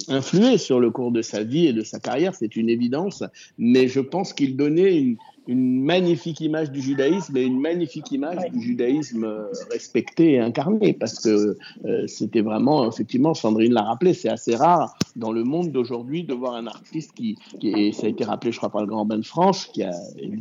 influer 0.07 0.57
sur 0.57 0.79
le 0.79 0.91
cours 0.91 1.11
de 1.11 1.21
sa 1.21 1.43
vie 1.43 1.67
et 1.67 1.73
de 1.73 1.83
sa 1.83 1.99
carrière, 1.99 2.35
c'est 2.35 2.55
une 2.55 2.69
évidence. 2.69 3.23
Mais 3.57 3.87
je 3.87 4.01
pense 4.01 4.33
qu'il 4.33 4.57
donnait 4.57 4.97
une, 4.97 5.17
une 5.49 5.81
magnifique 5.83 6.41
image 6.41 6.69
du 6.71 6.79
judaïsme 6.79 7.35
et 7.35 7.43
une 7.43 7.59
magnifique 7.59 8.11
image 8.11 8.51
du 8.51 8.61
judaïsme 8.61 9.23
euh, 9.23 9.47
respecté 9.71 10.33
et 10.33 10.39
incarné, 10.39 10.93
parce 10.93 11.19
que 11.19 11.57
euh, 11.85 12.05
c'était 12.05 12.41
vraiment, 12.41 12.87
effectivement, 12.87 13.33
Sandrine 13.33 13.73
l'a 13.73 13.81
rappelé, 13.81 14.13
c'est 14.13 14.29
assez 14.29 14.55
rare 14.55 14.95
dans 15.15 15.31
le 15.31 15.43
monde 15.43 15.71
d'aujourd'hui 15.71 16.23
de 16.23 16.35
voir 16.35 16.53
un 16.53 16.67
artiste 16.67 17.13
qui, 17.13 17.35
qui 17.59 17.69
et 17.69 17.91
ça 17.91 18.07
a 18.07 18.09
été 18.09 18.23
rappelé, 18.23 18.51
je 18.51 18.57
crois, 18.57 18.69
par 18.69 18.81
le 18.81 18.87
Grand 18.87 19.05
Bain 19.05 19.17
de 19.17 19.25
France, 19.25 19.65
qui 19.65 19.83
a 19.83 19.91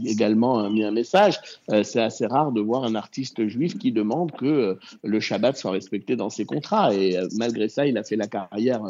également 0.04 0.60
euh, 0.60 0.70
mis 0.70 0.84
un 0.84 0.90
message, 0.90 1.38
euh, 1.70 1.82
c'est 1.82 2.00
assez 2.00 2.26
rare 2.26 2.52
de 2.52 2.60
voir 2.60 2.84
un 2.84 2.94
artiste 2.94 3.46
juif 3.46 3.78
qui 3.78 3.92
demande 3.92 4.32
que 4.32 4.46
euh, 4.46 4.74
le 5.04 5.20
Shabbat 5.20 5.56
soit 5.56 5.70
respecté 5.70 6.16
dans 6.16 6.30
ses 6.30 6.44
contrats, 6.44 6.94
et 6.94 7.16
malgré 7.36 7.68
ça, 7.68 7.86
il 7.86 7.96
a 7.98 8.04
fait 8.04 8.16
la 8.16 8.26
carrière, 8.26 8.82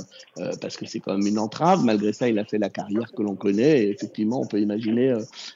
parce 0.60 0.76
que 0.76 0.86
c'est 0.86 1.00
quand 1.00 1.16
même 1.16 1.26
une 1.26 1.38
entrave, 1.38 1.84
malgré 1.84 2.12
ça, 2.12 2.28
il 2.28 2.38
a 2.38 2.44
fait 2.44 2.58
la 2.58 2.68
carrière 2.68 3.12
que 3.12 3.22
l'on 3.22 3.34
connaît, 3.34 3.84
et 3.84 3.90
effectivement, 3.90 4.40
on 4.40 4.46
peut 4.46 4.60
imaginer, 4.60 5.14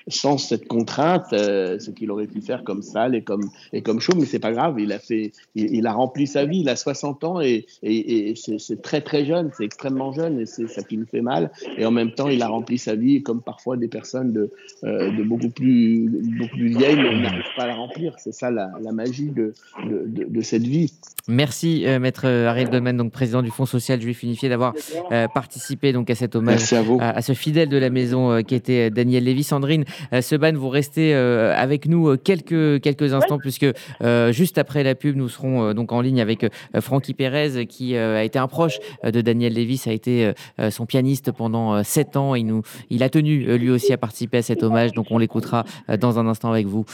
sans 0.08 0.38
cette 0.52 0.68
contrainte, 0.68 1.32
euh, 1.32 1.78
ce 1.78 1.90
qu'il 1.90 2.10
aurait 2.10 2.26
pu 2.26 2.42
faire 2.42 2.62
comme 2.62 2.82
salle 2.82 3.14
et 3.14 3.22
comme, 3.22 3.48
et 3.72 3.80
comme 3.80 4.00
show, 4.00 4.12
mais 4.18 4.26
c'est 4.26 4.38
pas 4.38 4.52
grave, 4.52 4.78
il 4.78 4.92
a 4.92 4.98
fait, 4.98 5.32
il, 5.54 5.74
il 5.76 5.86
a 5.86 5.92
rempli 5.92 6.26
sa 6.26 6.44
vie, 6.44 6.60
il 6.60 6.68
a 6.68 6.76
60 6.76 7.24
ans 7.24 7.40
et, 7.40 7.64
et, 7.82 8.30
et 8.30 8.34
c'est 8.36 8.82
très 8.82 9.00
très 9.00 9.24
jeune, 9.24 9.50
c'est 9.56 9.64
extrêmement 9.64 10.12
jeune 10.12 10.40
et 10.40 10.46
c'est 10.46 10.68
ça 10.68 10.82
qui 10.82 10.98
nous 10.98 11.06
fait 11.06 11.22
mal. 11.22 11.50
Et 11.78 11.86
en 11.86 11.90
même 11.90 12.12
temps, 12.12 12.28
il 12.28 12.42
a 12.42 12.48
rempli 12.48 12.76
sa 12.76 12.94
vie 12.94 13.22
comme 13.22 13.40
parfois 13.40 13.76
des 13.76 13.88
personnes 13.88 14.32
de, 14.32 14.50
euh, 14.84 15.10
de 15.10 15.22
beaucoup 15.22 15.48
plus 15.48 16.08
beaucoup 16.38 16.56
plus 16.56 16.68
vieilles 16.76 16.96
n'arrivent 16.96 17.54
pas 17.56 17.62
à 17.62 17.68
la 17.68 17.74
remplir. 17.74 18.14
C'est 18.18 18.34
ça 18.34 18.50
la, 18.50 18.70
la 18.82 18.92
magie 18.92 19.30
de, 19.30 19.54
de, 19.88 20.04
de, 20.06 20.24
de 20.28 20.40
cette 20.42 20.66
vie. 20.66 20.92
Merci, 21.28 21.86
euh, 21.86 21.98
maître 21.98 22.26
Ariel 22.26 22.68
Goldman, 22.68 22.96
donc 22.96 23.12
président 23.12 23.42
du 23.42 23.50
Fonds 23.50 23.66
social 23.66 24.00
juif 24.00 24.22
unifié, 24.22 24.48
d'avoir 24.48 24.74
euh, 25.12 25.28
participé 25.28 25.92
donc 25.92 26.10
à 26.10 26.14
cet 26.14 26.36
hommage 26.36 26.72
à 26.72 26.82
à, 27.00 27.22
ce 27.22 27.32
fidèle 27.32 27.68
de 27.68 27.76
la 27.76 27.90
maison 27.90 28.42
qui 28.42 28.54
était 28.54 28.90
Daniel 28.90 29.24
Lévy. 29.24 29.44
Sandrine 29.44 29.84
euh, 30.12 30.20
Vous 30.50 30.68
restez 30.68 31.14
euh, 31.14 31.54
avec 31.56 31.86
nous 31.86 32.08
euh, 32.08 32.16
quelques, 32.16 32.80
quelques 32.80 33.14
instants, 33.14 33.38
puisque 33.38 33.66
euh, 34.02 34.32
juste 34.32 34.58
après 34.58 34.82
la 34.82 34.96
pub, 34.96 35.14
nous 35.16 35.28
serons 35.28 35.72
donc 35.72 35.92
en 35.92 36.00
ligne 36.00 36.20
avec 36.20 36.44
Francky 36.80 37.14
Pérez, 37.14 37.66
qui 37.66 37.96
a 37.96 38.24
été 38.24 38.38
un 38.38 38.48
proche 38.48 38.78
de 39.04 39.20
Daniel. 39.20 39.52
Ça 39.76 39.90
a 39.90 39.92
été 39.92 40.32
son 40.70 40.86
pianiste 40.86 41.30
pendant 41.30 41.82
sept 41.84 42.16
ans. 42.16 42.34
Il, 42.34 42.46
nous, 42.46 42.62
il 42.90 43.02
a 43.02 43.08
tenu 43.08 43.56
lui 43.58 43.70
aussi 43.70 43.92
à 43.92 43.96
participer 43.96 44.38
à 44.38 44.42
cet 44.42 44.62
hommage, 44.62 44.92
donc 44.92 45.06
on 45.10 45.18
l'écoutera 45.18 45.64
dans 46.00 46.18
un 46.18 46.26
instant 46.26 46.50
avec 46.50 46.66
vous 46.66 46.84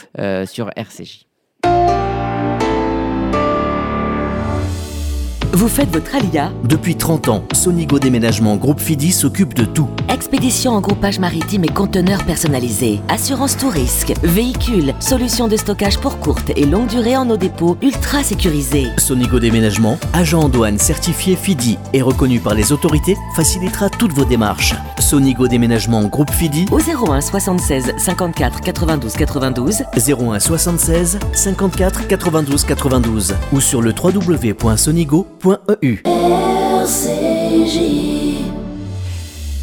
sur 0.45 0.71
RCJ. 0.77 1.28
Vous 5.59 5.67
faites 5.67 5.91
votre 5.91 6.15
alia 6.15 6.53
Depuis 6.63 6.95
30 6.95 7.27
ans, 7.27 7.43
Sonigo 7.53 7.99
Déménagement 7.99 8.55
Groupe 8.55 8.79
Fidi 8.79 9.11
s'occupe 9.11 9.55
de 9.55 9.65
tout. 9.65 9.89
Expédition 10.09 10.71
en 10.71 10.81
groupage 10.81 11.19
maritime 11.19 11.65
et 11.65 11.69
conteneurs 11.69 12.23
personnalisés. 12.25 13.01
Assurance 13.09 13.57
tout 13.57 13.69
risque. 13.69 14.15
Véhicules. 14.23 14.95
Solutions 15.01 15.49
de 15.49 15.57
stockage 15.57 15.99
pour 15.99 16.21
courte 16.21 16.53
et 16.55 16.65
longue 16.65 16.87
durée 16.87 17.17
en 17.17 17.25
nos 17.25 17.37
dépôts 17.37 17.77
ultra 17.83 18.23
sécurisés. 18.23 18.87
Sonigo 18.99 19.41
Déménagement, 19.41 19.99
agent 20.13 20.43
en 20.43 20.49
douane 20.49 20.79
certifié 20.79 21.35
Fidi 21.35 21.77
et 21.93 22.03
reconnu 22.03 22.39
par 22.39 22.55
les 22.55 22.71
autorités, 22.71 23.17
facilitera 23.35 23.91
toutes 23.91 24.13
vos 24.13 24.25
démarches. 24.25 24.77
Sonigo 25.01 25.49
Déménagement 25.49 26.05
Groupe 26.05 26.31
Fidi, 26.31 26.67
Au 26.71 26.79
01 26.79 27.21
76 27.21 27.95
54 27.99 28.61
92 28.61 29.13
92. 29.13 29.83
01 29.97 30.39
76 30.39 31.19
54 31.33 32.07
92 32.07 32.65
92 32.65 33.35
ou 33.53 33.61
sur 33.61 33.83
le 33.83 33.93
www.sonigo.eu. 35.49 35.99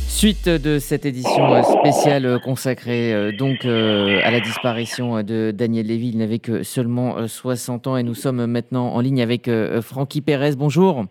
Suite 0.08 0.50
de 0.50 0.80
cette 0.80 1.06
édition 1.06 1.54
euh, 1.54 1.62
spéciale 1.62 2.26
euh, 2.26 2.40
consacrée 2.40 3.14
euh, 3.14 3.32
donc 3.32 3.66
à 3.66 4.32
la 4.32 4.40
disparition 4.40 5.22
de 5.22 5.52
Daniel 5.52 5.88
Lévy. 5.88 6.10
Il 6.10 6.18
n'avait 6.18 6.40
que 6.40 6.64
seulement 6.64 7.28
60 7.28 7.88
ans 7.88 7.98
et 7.98 8.04
nous 8.04 8.16
sommes 8.16 8.46
maintenant 8.46 8.94
en 8.94 9.00
ligne 9.02 9.22
avec 9.22 9.50
Francky 9.82 10.22
Pérez. 10.22 10.56
Bonjour. 10.56 11.06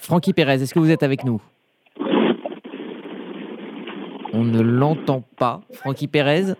Francky 0.00 0.32
Pérez, 0.32 0.62
est-ce 0.62 0.72
que 0.72 0.78
vous 0.78 0.90
êtes 0.90 1.02
avec 1.02 1.24
nous? 1.24 1.42
On 4.32 4.44
ne 4.44 4.60
l'entend 4.60 5.22
pas. 5.36 5.60
Francky 5.72 6.06
Pérez? 6.06 6.54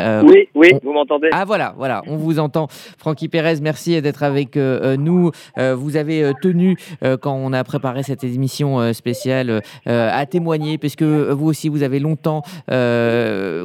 Euh, 0.00 0.22
oui, 0.22 0.48
oui, 0.54 0.70
vous 0.82 0.92
m'entendez. 0.92 1.28
Ah 1.32 1.44
voilà, 1.44 1.74
voilà, 1.76 2.02
on 2.06 2.16
vous 2.16 2.38
entend. 2.38 2.68
Francky 2.98 3.28
Pérez, 3.28 3.60
merci 3.62 4.00
d'être 4.00 4.22
avec 4.22 4.56
euh, 4.56 4.94
euh, 4.94 4.96
nous. 4.96 5.30
vous 5.56 5.96
avez 5.96 6.32
tenu, 6.42 6.76
quand 7.20 7.34
on 7.34 7.52
a 7.52 7.64
préparé 7.64 8.02
cette 8.02 8.24
émission 8.24 8.92
spéciale, 8.92 9.60
à 9.86 10.26
témoigner, 10.26 10.78
puisque 10.78 11.02
vous 11.02 11.46
aussi, 11.46 11.68
vous 11.68 11.82
avez 11.82 11.98
longtemps 11.98 12.42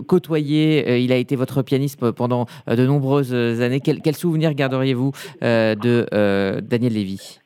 côtoyé. 0.08 1.00
il 1.00 1.12
a 1.12 1.18
été 1.18 1.36
votre 1.36 1.62
pianiste 1.62 2.12
pendant 2.12 2.46
de 2.68 2.86
nombreuses 2.86 3.34
années. 3.62 3.80
Quel, 3.80 4.02
quel 4.02 4.16
souvenir 4.16 4.54
garderiez-vous 4.54 5.12
de 5.42 6.60
Daniel 6.62 6.94
Lévy? 6.94 7.40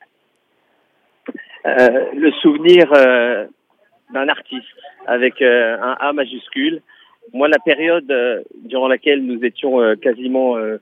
Le 1.66 2.32
souvenir 2.42 2.86
d'un 4.14 4.28
artiste 4.28 4.66
avec 5.08 5.42
un 5.42 5.96
A 6.00 6.14
majuscule 6.14 6.82
moi, 7.34 7.48
la 7.48 7.60
période 7.60 8.10
euh, 8.12 8.42
durant 8.64 8.88
laquelle 8.88 9.24
nous 9.26 9.44
étions 9.44 9.82
euh, 9.82 9.96
quasiment, 9.96 10.58
euh, 10.58 10.78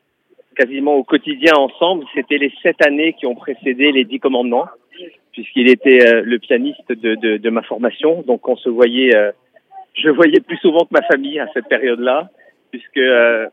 quasiment 0.56 0.96
au 0.96 1.04
quotidien 1.04 1.54
ensemble, 1.56 2.06
c'était 2.14 2.38
les 2.38 2.52
sept 2.62 2.86
années 2.86 3.14
qui 3.14 3.26
ont 3.26 3.36
précédé 3.36 3.92
les 3.92 4.06
dix 4.06 4.20
commandements, 4.20 4.68
puisqu'il 5.32 5.70
était 5.70 6.22
le 6.22 6.40
pianiste 6.40 6.90
de, 6.90 7.16
de, 7.16 7.38
de, 7.38 7.50
ma 7.50 7.62
formation. 7.62 8.22
Donc, 8.22 8.48
on 8.48 8.56
se 8.56 8.70
voyait, 8.70 9.12
je 9.94 10.10
voyais 10.10 10.40
plus 10.40 10.56
souvent 10.58 10.86
que 10.86 10.94
ma 10.94 11.02
famille 11.02 11.40
à 11.40 11.48
cette 11.54 11.68
période-là, 11.68 12.30
puisque 12.72 13.02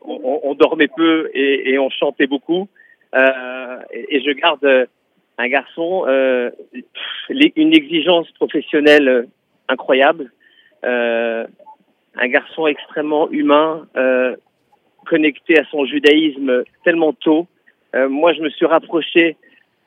on, 0.05 0.39
on, 0.43 0.53
dormait 0.53 0.87
peu 0.87 1.29
et, 1.33 1.71
et, 1.71 1.79
on 1.79 1.89
chantait 1.89 2.27
beaucoup. 2.27 2.69
Et, 3.13 4.21
je 4.21 4.31
garde 4.31 4.87
un 5.37 5.47
garçon, 5.49 6.05
une 7.29 7.73
exigence 7.73 8.31
professionnelle 8.31 9.27
incroyable. 9.67 10.31
Euh, 10.83 11.45
un 12.15 12.27
garçon 12.27 12.67
extrêmement 12.67 13.29
humain, 13.31 13.87
euh, 13.95 14.35
connecté 15.05 15.59
à 15.59 15.65
son 15.65 15.85
judaïsme 15.85 16.63
tellement 16.83 17.13
tôt. 17.13 17.47
Euh, 17.95 18.09
moi, 18.09 18.33
je 18.33 18.41
me 18.41 18.49
suis 18.49 18.65
rapproché 18.65 19.35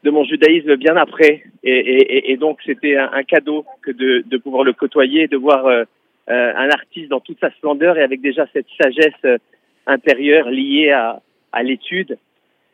de 0.05 0.11
mon 0.11 0.25
judaïsme 0.25 0.77
bien 0.77 0.97
après, 0.97 1.43
et, 1.65 1.79
et, 1.79 2.33
et 2.33 2.37
donc 2.37 2.61
c'était 2.65 2.97
un, 2.97 3.23
cadeau 3.25 3.65
que 3.83 3.91
de, 3.91 4.23
de, 4.25 4.37
pouvoir 4.37 4.63
le 4.63 4.73
côtoyer, 4.73 5.27
de 5.27 5.37
voir 5.37 5.67
euh, 5.67 5.85
euh 6.29 6.53
un 6.55 6.69
artiste 6.69 7.09
dans 7.09 7.21
toute 7.21 7.41
sa 7.41 7.51
splendeur 7.51 7.99
et 7.99 8.03
avec 8.03 8.21
déjà 8.21 8.47
cette 8.53 8.67
sagesse 8.81 9.25
euh, 9.25 9.39
intérieure 9.87 10.49
liée 10.51 10.91
à, 10.91 11.21
à 11.53 11.63
l'étude. 11.63 12.19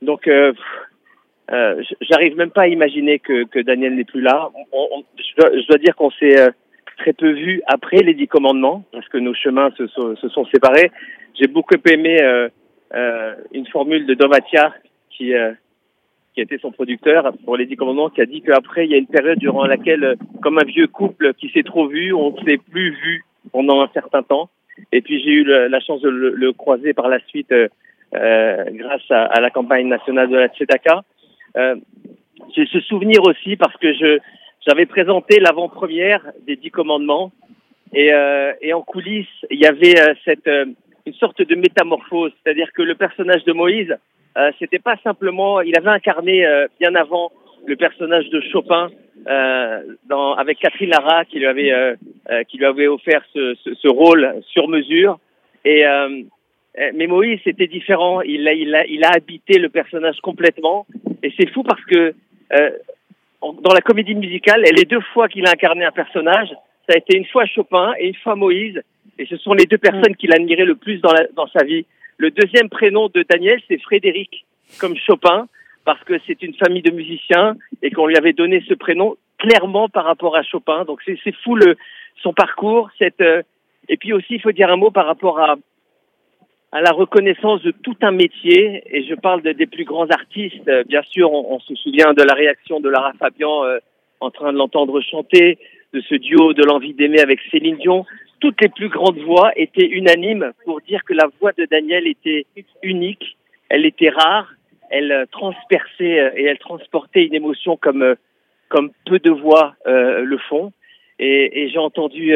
Donc, 0.03 0.27
euh, 0.29 0.53
j'arrive 2.01 2.37
même 2.37 2.51
pas 2.51 2.63
à 2.63 2.69
imaginer 2.69 3.19
que, 3.19 3.45
que 3.45 3.61
Daniel 3.61 3.95
n'est 3.95 4.05
plus 4.05 4.21
là. 4.21 4.51
Je, 4.55 5.35
dois, 5.37 5.51
je, 5.59 5.67
dois, 5.67 5.79
dire 5.79 5.95
qu'on 5.97 6.11
s'est 6.11 6.51
très 6.99 7.13
peu 7.13 7.31
vu 7.31 7.63
après 7.67 7.99
les 7.99 8.15
dix 8.15 8.29
commandements, 8.29 8.85
parce 8.93 9.09
que 9.09 9.19
nos 9.19 9.35
chemins 9.35 9.71
se 9.77 9.87
sont, 9.89 10.17
se 10.17 10.29
sont 10.29 10.45
séparés. 10.47 10.91
J'ai 11.39 11.47
beaucoup 11.47 11.75
aimé 11.91 12.21
euh, 12.23 12.49
euh, 12.95 13.35
une 13.53 13.67
formule 13.67 14.07
de 14.07 14.15
Domatia 14.15 14.75
qui, 15.11 15.35
euh, 15.35 15.53
qui 16.35 16.41
était 16.41 16.59
son 16.59 16.73
producteur 16.73 17.33
pour 17.45 17.57
les 17.57 17.67
dix 17.67 17.77
commandements, 17.77 18.11
qui 18.11 18.21
a 18.21 18.27
dit 18.27 18.43
qu'après, 18.43 18.87
il 18.87 18.91
y 18.91 18.95
a 18.95 18.99
une 18.99 19.07
période 19.07 19.39
durant 19.39 19.67
laquelle, 19.67 20.17
comme 20.43 20.59
un 20.59 20.65
vieux 20.65 20.87
couple 20.87 21.35
qui 21.35 21.51
s'est 21.51 21.63
trop 21.63 21.87
vu, 21.87 22.13
on 22.13 22.33
ne 22.33 22.45
s'est 22.45 22.59
plus 22.59 22.91
vu 22.91 23.25
pendant 23.51 23.83
un 23.83 23.89
certain 23.93 24.23
temps. 24.23 24.51
Et 24.91 25.03
puis 25.03 25.23
j'ai 25.23 25.31
eu 25.31 25.45
la 25.45 25.81
chance 25.81 26.01
de 26.01 26.09
le, 26.09 26.31
le, 26.31 26.53
croiser 26.53 26.95
par 26.95 27.09
la 27.09 27.19
suite 27.27 27.53
euh, 27.53 27.69
euh 28.15 28.65
grâce 28.71 29.11
à, 29.11 29.25
à, 29.25 29.41
la 29.41 29.51
campagne 29.51 29.87
nationale 29.87 30.29
de 30.29 30.37
la 30.37 30.49
Tzedaka. 30.49 31.03
Euh, 31.57 31.77
j'ai 32.55 32.67
ce 32.67 32.81
souvenir 32.81 33.23
aussi 33.25 33.57
parce 33.57 33.77
que 33.77 33.93
je, 33.93 34.19
j'avais 34.67 34.87
présenté 34.87 35.41
l'avant-première 35.41 36.23
des 36.47 36.57
Dix 36.57 36.71
Commandements 36.71 37.33
et, 37.93 38.13
euh, 38.13 38.53
et 38.61 38.73
en 38.73 38.83
coulisses, 38.83 39.27
il 39.51 39.61
y 39.61 39.67
avait 39.67 40.01
euh, 40.01 40.15
cette 40.25 40.47
euh, 40.49 40.67
une 41.05 41.15
sorte 41.15 41.43
de 41.43 41.55
métamorphose, 41.55 42.33
c'est-à-dire 42.43 42.73
que 42.73 42.83
le 42.83 42.95
personnage 42.95 43.45
de 43.45 43.53
Moïse, 43.53 43.97
euh, 44.39 44.51
c'était 44.59 44.79
pas 44.79 44.97
simplement, 45.03 45.61
il 45.61 45.77
avait 45.77 45.91
incarné 45.91 46.47
euh, 46.47 46.67
bien 46.81 46.95
avant 46.95 47.33
le 47.67 47.77
personnage 47.77 48.29
de 48.31 48.41
Chopin 48.53 48.91
dans, 50.09 50.35
avec 50.35 50.59
Catherine 50.59 50.91
Lara 50.91 51.25
qui 51.25 51.39
lui 51.39 51.47
avait 51.47 51.73
qui 52.49 52.59
lui 52.59 52.65
avait 52.65 52.89
offert 52.89 53.23
ce, 53.33 53.55
ce, 53.63 53.73
ce 53.75 53.87
rôle 53.87 54.35
sur 54.49 54.67
mesure. 54.67 55.21
Et 55.65 55.85
mais 56.95 57.07
Moïse 57.07 57.39
c'était 57.45 57.69
différent, 57.69 58.21
il 58.23 58.49
a, 58.49 58.53
il 58.53 58.75
a 58.75 58.85
il 58.87 59.05
a 59.05 59.11
habité 59.15 59.61
le 59.61 59.69
personnage 59.69 60.19
complètement. 60.23 60.87
Et 61.23 61.33
c'est 61.39 61.49
fou 61.51 61.63
parce 61.63 61.85
que 61.85 62.15
dans 63.43 63.75
la 63.75 63.81
comédie 63.81 64.15
musicale, 64.15 64.63
et 64.67 64.73
les 64.73 64.85
deux 64.85 65.01
fois 65.13 65.29
qu'il 65.29 65.47
a 65.47 65.51
incarné 65.51 65.85
un 65.85 65.93
personnage, 65.93 66.49
ça 66.89 66.95
a 66.95 66.97
été 66.97 67.17
une 67.17 67.27
fois 67.27 67.45
Chopin 67.47 67.93
et 67.99 68.09
une 68.09 68.15
fois 68.15 68.37
Moïse. 68.37 68.81
Et 69.19 69.27
ce 69.27 69.37
sont 69.37 69.53
les 69.53 69.67
deux 69.67 69.79
personnes 69.79 70.17
qu'il 70.17 70.33
admirait 70.33 70.65
le 70.65 70.75
plus 70.75 70.99
dans, 71.01 71.13
la, 71.13 71.27
dans 71.35 71.47
sa 71.49 71.65
vie. 71.65 71.85
Le 72.17 72.31
deuxième 72.31 72.69
prénom 72.69 73.09
de 73.09 73.25
Daniel, 73.29 73.61
c'est 73.69 73.79
Frédéric, 73.79 74.45
comme 74.81 74.97
Chopin, 74.97 75.49
parce 75.85 76.03
que 76.05 76.15
c'est 76.27 76.43
une 76.43 76.55
famille 76.55 76.83
de 76.83 76.91
musiciens 76.91 77.57
et 77.83 77.91
qu'on 77.91 78.07
lui 78.07 78.17
avait 78.17 78.33
donné 78.33 78.63
ce 78.69 78.75
prénom 78.75 79.17
clairement 79.39 79.89
par 79.89 80.05
rapport 80.05 80.37
à 80.37 80.43
Chopin. 80.43 80.85
Donc 80.85 81.01
c'est 81.05 81.35
fou 81.43 81.57
le, 81.57 81.77
son 82.23 82.33
parcours. 82.33 82.91
Cette, 82.99 83.21
euh, 83.21 83.43
et 83.89 83.97
puis 83.97 84.13
aussi, 84.13 84.35
il 84.35 84.41
faut 84.41 84.53
dire 84.53 84.71
un 84.71 84.77
mot 84.77 84.91
par 84.91 85.07
rapport 85.07 85.41
à, 85.41 85.57
à 86.73 86.81
la 86.81 86.91
reconnaissance 86.91 87.63
de 87.63 87.71
tout 87.71 87.97
un 88.01 88.13
métier, 88.13 88.83
et 88.87 89.05
je 89.05 89.15
parle 89.15 89.43
de, 89.43 89.53
des 89.53 89.67
plus 89.67 89.85
grands 89.85 90.09
artistes. 90.09 90.67
Euh, 90.69 90.83
bien 90.85 91.03
sûr, 91.03 91.31
on, 91.31 91.55
on, 91.55 91.61
se 91.61 91.75
souvient 91.75 92.15
de 92.15 92.23
la 92.23 92.33
réaction 92.33 92.81
de 92.81 92.89
Lara 92.89 93.13
Fabian 93.19 93.65
euh, 93.65 93.79
en 94.21 94.31
train 94.31 94.53
de 94.53 94.59
l'entendre 94.59 95.01
chanter, 95.03 95.59
de 95.93 96.01
ce 96.01 96.15
duo 96.15 96.55
de 96.55 96.65
l'envie 96.65 96.95
d'aimer 96.95 97.21
avec 97.21 97.41
Céline 97.51 97.77
Dion. 97.77 98.07
Toutes 98.41 98.61
les 98.63 98.71
plus 98.71 98.89
grandes 98.89 99.19
voix 99.19 99.53
étaient 99.55 99.87
unanimes 99.87 100.53
pour 100.65 100.81
dire 100.81 101.05
que 101.05 101.13
la 101.13 101.29
voix 101.41 101.53
de 101.53 101.67
Daniel 101.67 102.07
était 102.07 102.47
unique, 102.83 103.37
elle 103.69 103.85
était 103.85 104.09
rare, 104.09 104.51
elle 104.89 105.13
euh, 105.13 105.27
transperçait 105.31 106.21
euh, 106.21 106.31
et 106.37 106.45
elle 106.45 106.59
transportait 106.59 107.27
une 107.27 107.35
émotion 107.35 107.77
comme 107.77 108.17
comme 108.71 108.91
peu 109.05 109.19
de 109.19 109.31
voix 109.31 109.75
le 109.85 110.39
font. 110.49 110.73
Et, 111.19 111.63
et 111.63 111.69
j'ai 111.69 111.79
entendu 111.79 112.35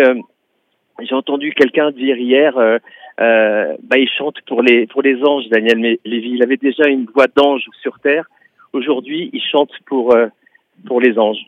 j'ai 1.02 1.14
entendu 1.14 1.52
quelqu'un 1.52 1.90
dire 1.90 2.16
hier, 2.16 2.56
euh, 2.56 2.78
euh, 3.20 3.76
bah, 3.82 3.98
il 3.98 4.08
chante 4.08 4.36
pour 4.46 4.62
les 4.62 4.86
pour 4.86 5.02
les 5.02 5.22
anges, 5.22 5.48
Daniel 5.50 5.98
Lévy. 6.04 6.30
Il 6.34 6.42
avait 6.42 6.56
déjà 6.56 6.86
une 6.88 7.06
voix 7.14 7.26
d'ange 7.34 7.64
sur 7.82 7.98
terre. 8.00 8.26
Aujourd'hui, 8.72 9.30
il 9.32 9.42
chante 9.42 9.70
pour 9.86 10.14
euh, 10.14 10.26
pour 10.86 11.00
les 11.00 11.18
anges. 11.18 11.46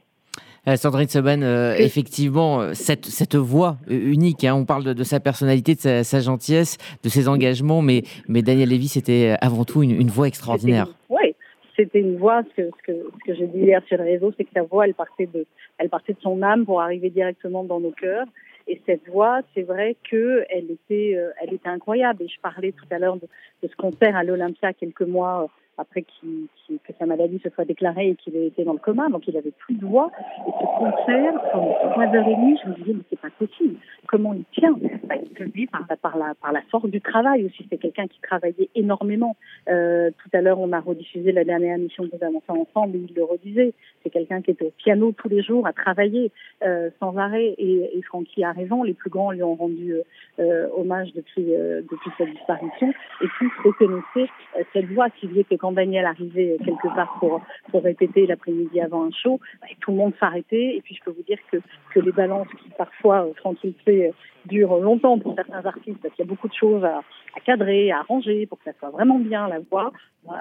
Sandrine 0.76 1.08
Seban, 1.08 1.40
euh, 1.40 1.74
effectivement, 1.78 2.74
cette, 2.74 3.06
cette 3.06 3.36
voix 3.36 3.78
unique, 3.88 4.44
hein, 4.44 4.54
on 4.54 4.66
parle 4.66 4.84
de, 4.84 4.92
de, 4.92 5.02
sa 5.02 5.18
personnalité, 5.18 5.74
de 5.74 5.80
sa, 5.80 6.04
sa, 6.04 6.20
gentillesse, 6.20 6.76
de 7.02 7.08
ses 7.08 7.26
engagements, 7.26 7.80
mais, 7.80 8.02
mais 8.28 8.42
Daniel 8.42 8.68
Lévy, 8.68 8.88
c'était 8.88 9.34
avant 9.40 9.64
tout 9.64 9.82
une, 9.82 9.98
une 9.98 10.08
voix 10.08 10.28
extraordinaire. 10.28 10.88
Oui, 11.08 11.34
c'était 11.74 12.00
une 12.00 12.18
voix, 12.18 12.42
ce 12.50 12.62
que, 12.62 12.68
ce 12.68 12.92
que, 12.92 12.92
ce 12.92 13.32
que 13.32 13.38
j'ai 13.38 13.46
dit 13.46 13.60
hier 13.60 13.80
sur 13.88 13.96
les 13.96 14.12
réseaux, 14.12 14.34
c'est 14.36 14.44
que 14.44 14.50
sa 14.52 14.62
voix, 14.62 14.86
elle 14.86 14.92
partait, 14.92 15.28
de, 15.32 15.46
elle 15.78 15.88
partait 15.88 16.12
de 16.12 16.20
son 16.20 16.42
âme 16.42 16.66
pour 16.66 16.82
arriver 16.82 17.08
directement 17.08 17.64
dans 17.64 17.80
nos 17.80 17.92
cœurs. 17.92 18.26
Et 18.68 18.80
cette 18.86 19.08
voix, 19.08 19.40
c'est 19.54 19.62
vrai 19.62 19.96
que 20.08 20.44
elle 20.50 20.70
était, 20.70 21.16
euh, 21.16 21.30
elle 21.40 21.54
était 21.54 21.68
incroyable. 21.68 22.22
Et 22.22 22.28
je 22.28 22.38
parlais 22.40 22.72
tout 22.72 22.84
à 22.90 22.98
l'heure 22.98 23.16
de, 23.16 23.26
de, 23.62 23.68
ce 23.68 23.76
concert 23.76 24.14
à 24.14 24.22
l'Olympia 24.22 24.72
quelques 24.74 25.02
mois 25.02 25.48
après 25.78 26.02
qu 26.02 26.48
qu 26.66 26.78
que 26.84 26.92
sa 26.98 27.06
maladie 27.06 27.40
se 27.42 27.50
soit 27.50 27.64
déclarée 27.64 28.10
et 28.10 28.14
qu'il 28.16 28.36
était 28.36 28.64
dans 28.64 28.74
le 28.74 28.78
coma, 28.78 29.08
donc 29.08 29.26
il 29.28 29.36
avait 29.36 29.52
plus 29.52 29.74
de 29.74 29.86
voix. 29.86 30.10
Et 30.46 30.50
ce 30.50 30.66
concert, 30.78 31.34
pendant 31.52 31.74
trois 31.90 32.06
heures 32.14 32.28
et 32.28 32.36
demie, 32.36 32.58
je 32.62 32.68
me 32.68 32.74
disais 32.74 32.92
mais 32.94 33.04
c'est 33.10 33.20
pas 33.20 33.30
possible. 33.38 33.76
Comment 34.06 34.34
il 34.34 34.44
tient? 34.52 34.72
Bah, 35.04 35.16
Il 35.22 35.28
tenait 35.30 35.66
par 35.66 35.86
par 35.98 36.18
la 36.18 36.34
par 36.34 36.52
la 36.52 36.62
force 36.70 36.88
du 36.88 37.00
travail 37.00 37.44
aussi. 37.44 37.66
C'est 37.70 37.78
quelqu'un 37.78 38.06
qui 38.06 38.20
travaillait 38.20 38.68
énormément. 38.74 39.36
Euh, 39.68 40.10
tout 40.10 40.30
à 40.32 40.40
l'heure, 40.40 40.60
on 40.60 40.72
a 40.72 40.80
rediffusé 40.80 41.32
la 41.32 41.44
dernière 41.44 41.76
émission 41.76 42.04
que 42.04 42.16
nous 42.16 42.24
avons 42.24 42.40
fait 42.40 42.52
ensemble. 42.52 42.96
Et 42.96 43.06
il 43.08 43.14
le 43.14 43.24
redisait. 43.24 43.72
C'est 44.02 44.10
quelqu'un 44.10 44.42
qui 44.42 44.50
était 44.50 44.66
au 44.66 44.72
piano 44.76 45.12
tous 45.12 45.28
les 45.28 45.42
jours, 45.42 45.66
à 45.66 45.72
travailler 45.72 46.32
euh, 46.64 46.90
sans 47.00 47.16
arrêt. 47.16 47.54
Et, 47.58 47.98
et 47.98 48.02
Francky 48.02 48.44
a 48.44 48.52
raison. 48.52 48.82
Les 48.82 48.94
plus 48.94 49.10
grands 49.10 49.32
lui 49.32 49.42
ont 49.42 49.54
rendu 49.54 49.94
euh, 50.38 50.68
hommage 50.76 51.12
depuis 51.14 51.54
euh, 51.54 51.82
depuis 51.82 52.10
sa 52.16 52.24
disparition. 52.24 52.92
Et 53.22 53.26
tous 53.38 53.52
reconnaissaient 53.64 54.30
euh, 54.56 54.62
cette 54.72 54.86
voix, 54.86 55.10
qui 55.10 55.28
faisait 55.28 55.44
que 55.44 55.54
quand 55.56 55.67
Daniel 55.72 56.06
arrivait 56.06 56.56
quelque 56.64 56.94
part 56.94 57.16
pour, 57.20 57.40
pour 57.70 57.82
répéter 57.82 58.26
l'après-midi 58.26 58.80
avant 58.80 59.04
un 59.04 59.10
show, 59.10 59.40
bah, 59.60 59.68
tout 59.80 59.90
le 59.90 59.96
monde 59.96 60.12
s'arrêtait. 60.20 60.76
Et 60.76 60.80
puis 60.82 60.94
je 60.94 61.02
peux 61.04 61.10
vous 61.10 61.22
dire 61.22 61.38
que, 61.50 61.58
que 61.92 62.00
les 62.00 62.12
balances 62.12 62.48
qui 62.62 62.70
parfois, 62.76 63.26
euh, 63.26 63.52
il 63.64 63.74
fait, 63.84 64.12
durent 64.46 64.78
longtemps 64.78 65.18
pour 65.18 65.34
certains 65.34 65.64
artistes, 65.64 65.98
parce 66.00 66.14
qu'il 66.14 66.24
y 66.24 66.28
a 66.28 66.30
beaucoup 66.30 66.48
de 66.48 66.54
choses 66.54 66.84
à, 66.84 67.02
cadrer, 67.44 67.90
à 67.90 68.00
arranger 68.00 68.46
pour 68.46 68.58
que 68.58 68.64
ça 68.64 68.72
soit 68.78 68.90
vraiment 68.90 69.18
bien 69.18 69.48
la 69.48 69.60
voix. 69.60 69.92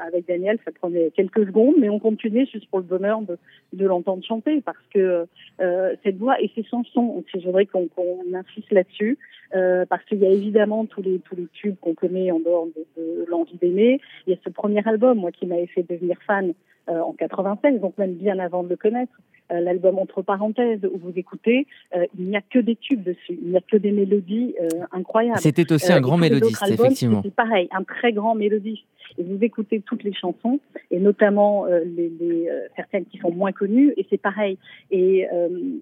Avec 0.08 0.28
Daniel, 0.28 0.58
ça 0.66 0.72
prenait 0.72 1.12
quelques 1.12 1.46
secondes, 1.46 1.76
mais 1.78 1.88
on 1.88 2.00
continuait 2.00 2.46
juste 2.46 2.70
pour 2.70 2.80
le 2.80 2.86
bonheur 2.86 3.22
de, 3.22 3.38
de 3.74 3.86
l'entendre 3.86 4.24
chanter, 4.24 4.60
parce 4.62 4.78
que 4.94 5.28
euh, 5.62 5.96
cette 6.04 6.18
voix 6.18 6.42
et 6.42 6.52
ses 6.56 6.64
chansons, 6.64 7.24
je 7.34 7.46
voudrais 7.46 7.66
qu'on 7.66 7.88
insiste 8.34 8.72
là-dessus, 8.72 9.18
euh, 9.56 9.86
parce 9.86 10.04
qu'il 10.06 10.20
y 10.20 10.26
a 10.26 10.30
évidemment 10.30 10.86
tous 10.86 11.02
les 11.02 11.20
tous 11.20 11.36
les 11.36 11.48
tubes 11.54 11.78
qu'on 11.80 11.94
connaît 11.94 12.32
en 12.32 12.40
dehors 12.40 12.68
de, 12.68 13.02
de 13.02 13.26
l'envie 13.30 13.56
d'aimer. 13.58 14.02
Il 14.26 14.34
y 14.34 14.36
a 14.36 14.40
ce 14.44 14.50
premier 14.50 14.86
album, 14.86 15.17
moi, 15.18 15.32
qui 15.32 15.46
m'avait 15.46 15.68
fait 15.68 15.84
devenir 15.84 16.18
fan 16.26 16.54
euh, 16.90 17.00
en 17.02 17.14
96, 17.14 17.82
donc 17.82 17.98
même 17.98 18.14
bien 18.14 18.40
avant 18.40 18.64
de 18.64 18.70
le 18.70 18.78
connaître. 18.78 19.12
Euh, 19.52 19.62
l'album 19.62 19.98
entre 19.98 20.22
parenthèses 20.22 20.84
où 20.84 20.98
vous 20.98 21.14
écoutez, 21.16 21.68
euh, 21.96 22.06
il 22.18 22.26
n'y 22.26 22.36
a 22.36 22.42
que 22.42 22.60
des 22.60 22.76
tubes 22.76 23.04
dessus, 23.04 23.38
il 23.42 23.50
n'y 23.50 23.58
a 23.58 23.62
que 23.62 23.78
des 23.78 23.92
mélodies 23.92 24.56
incroyables. 24.92 25.40
C'était 25.40 25.72
aussi 25.72 25.92
un 25.92 26.02
grand 26.02 26.18
mélodiste, 26.18 26.64
effectivement. 26.68 27.22
C'est 27.24 27.34
pareil, 27.34 27.68
un 27.72 27.84
très 27.84 28.14
grand 28.14 28.36
mélodiste. 28.36 28.84
Et 29.18 29.24
vous 29.24 29.38
écoutez 29.42 29.82
toutes 29.82 30.04
les 30.04 30.14
chansons, 30.14 30.60
et 30.92 31.00
notamment 31.00 31.66
les, 31.66 32.10
les 32.20 32.50
certaines 32.76 33.06
qui 33.06 33.18
sont 33.18 33.32
moins 33.32 33.52
connues, 33.52 33.94
et 33.98 34.06
c'est 34.10 34.22
pareil. 34.22 34.58
Et 34.92 35.28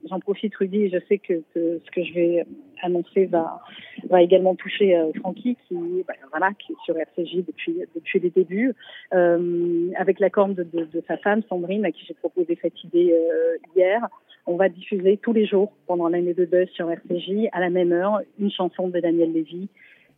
j'en 0.10 0.20
profite, 0.20 0.56
Rudy, 0.56 0.90
je 0.90 0.98
sais 1.08 1.18
que, 1.18 1.34
que, 1.54 1.82
ce 1.86 1.92
que 1.92 2.04
je 2.04 2.14
vais 2.14 2.46
annoncer 2.82 3.26
va, 3.26 3.62
va 4.10 4.22
également 4.22 4.56
toucher 4.56 4.98
Francky, 5.20 5.58
qui, 5.68 5.76
bah, 6.08 6.14
voilà, 6.32 6.52
qui 6.54 6.74
est 6.74 6.76
sur 6.86 6.98
RCJ 6.98 7.46
depuis, 7.46 7.78
depuis 7.94 8.20
les 8.20 8.30
débuts, 8.30 8.74
avec 9.12 10.20
l'accord 10.20 10.50
de, 10.50 10.64
de 10.64 10.86
de 10.96 11.04
sa 11.08 11.18
femme, 11.18 11.42
Sandrine, 11.50 11.86
à 11.86 11.92
qui 11.92 12.06
j'ai 12.08 12.14
proposé 12.14 12.58
cette 12.62 12.84
idée 12.84 13.12
euh, 13.14 13.58
hier. 13.76 14.08
On 14.48 14.56
va 14.56 14.70
diffuser 14.70 15.18
tous 15.18 15.34
les 15.34 15.46
jours, 15.46 15.74
pendant 15.88 16.08
l'année 16.08 16.34
de 16.34 16.46
deuil 16.46 16.68
sur 16.74 16.90
RCJ, 16.90 17.50
à 17.52 17.60
la 17.60 17.70
même 17.70 17.92
heure, 17.92 18.22
une 18.40 18.52
chanson 18.52 18.88
de 18.88 19.00
Daniel 19.00 19.34
Lévy. 19.34 19.68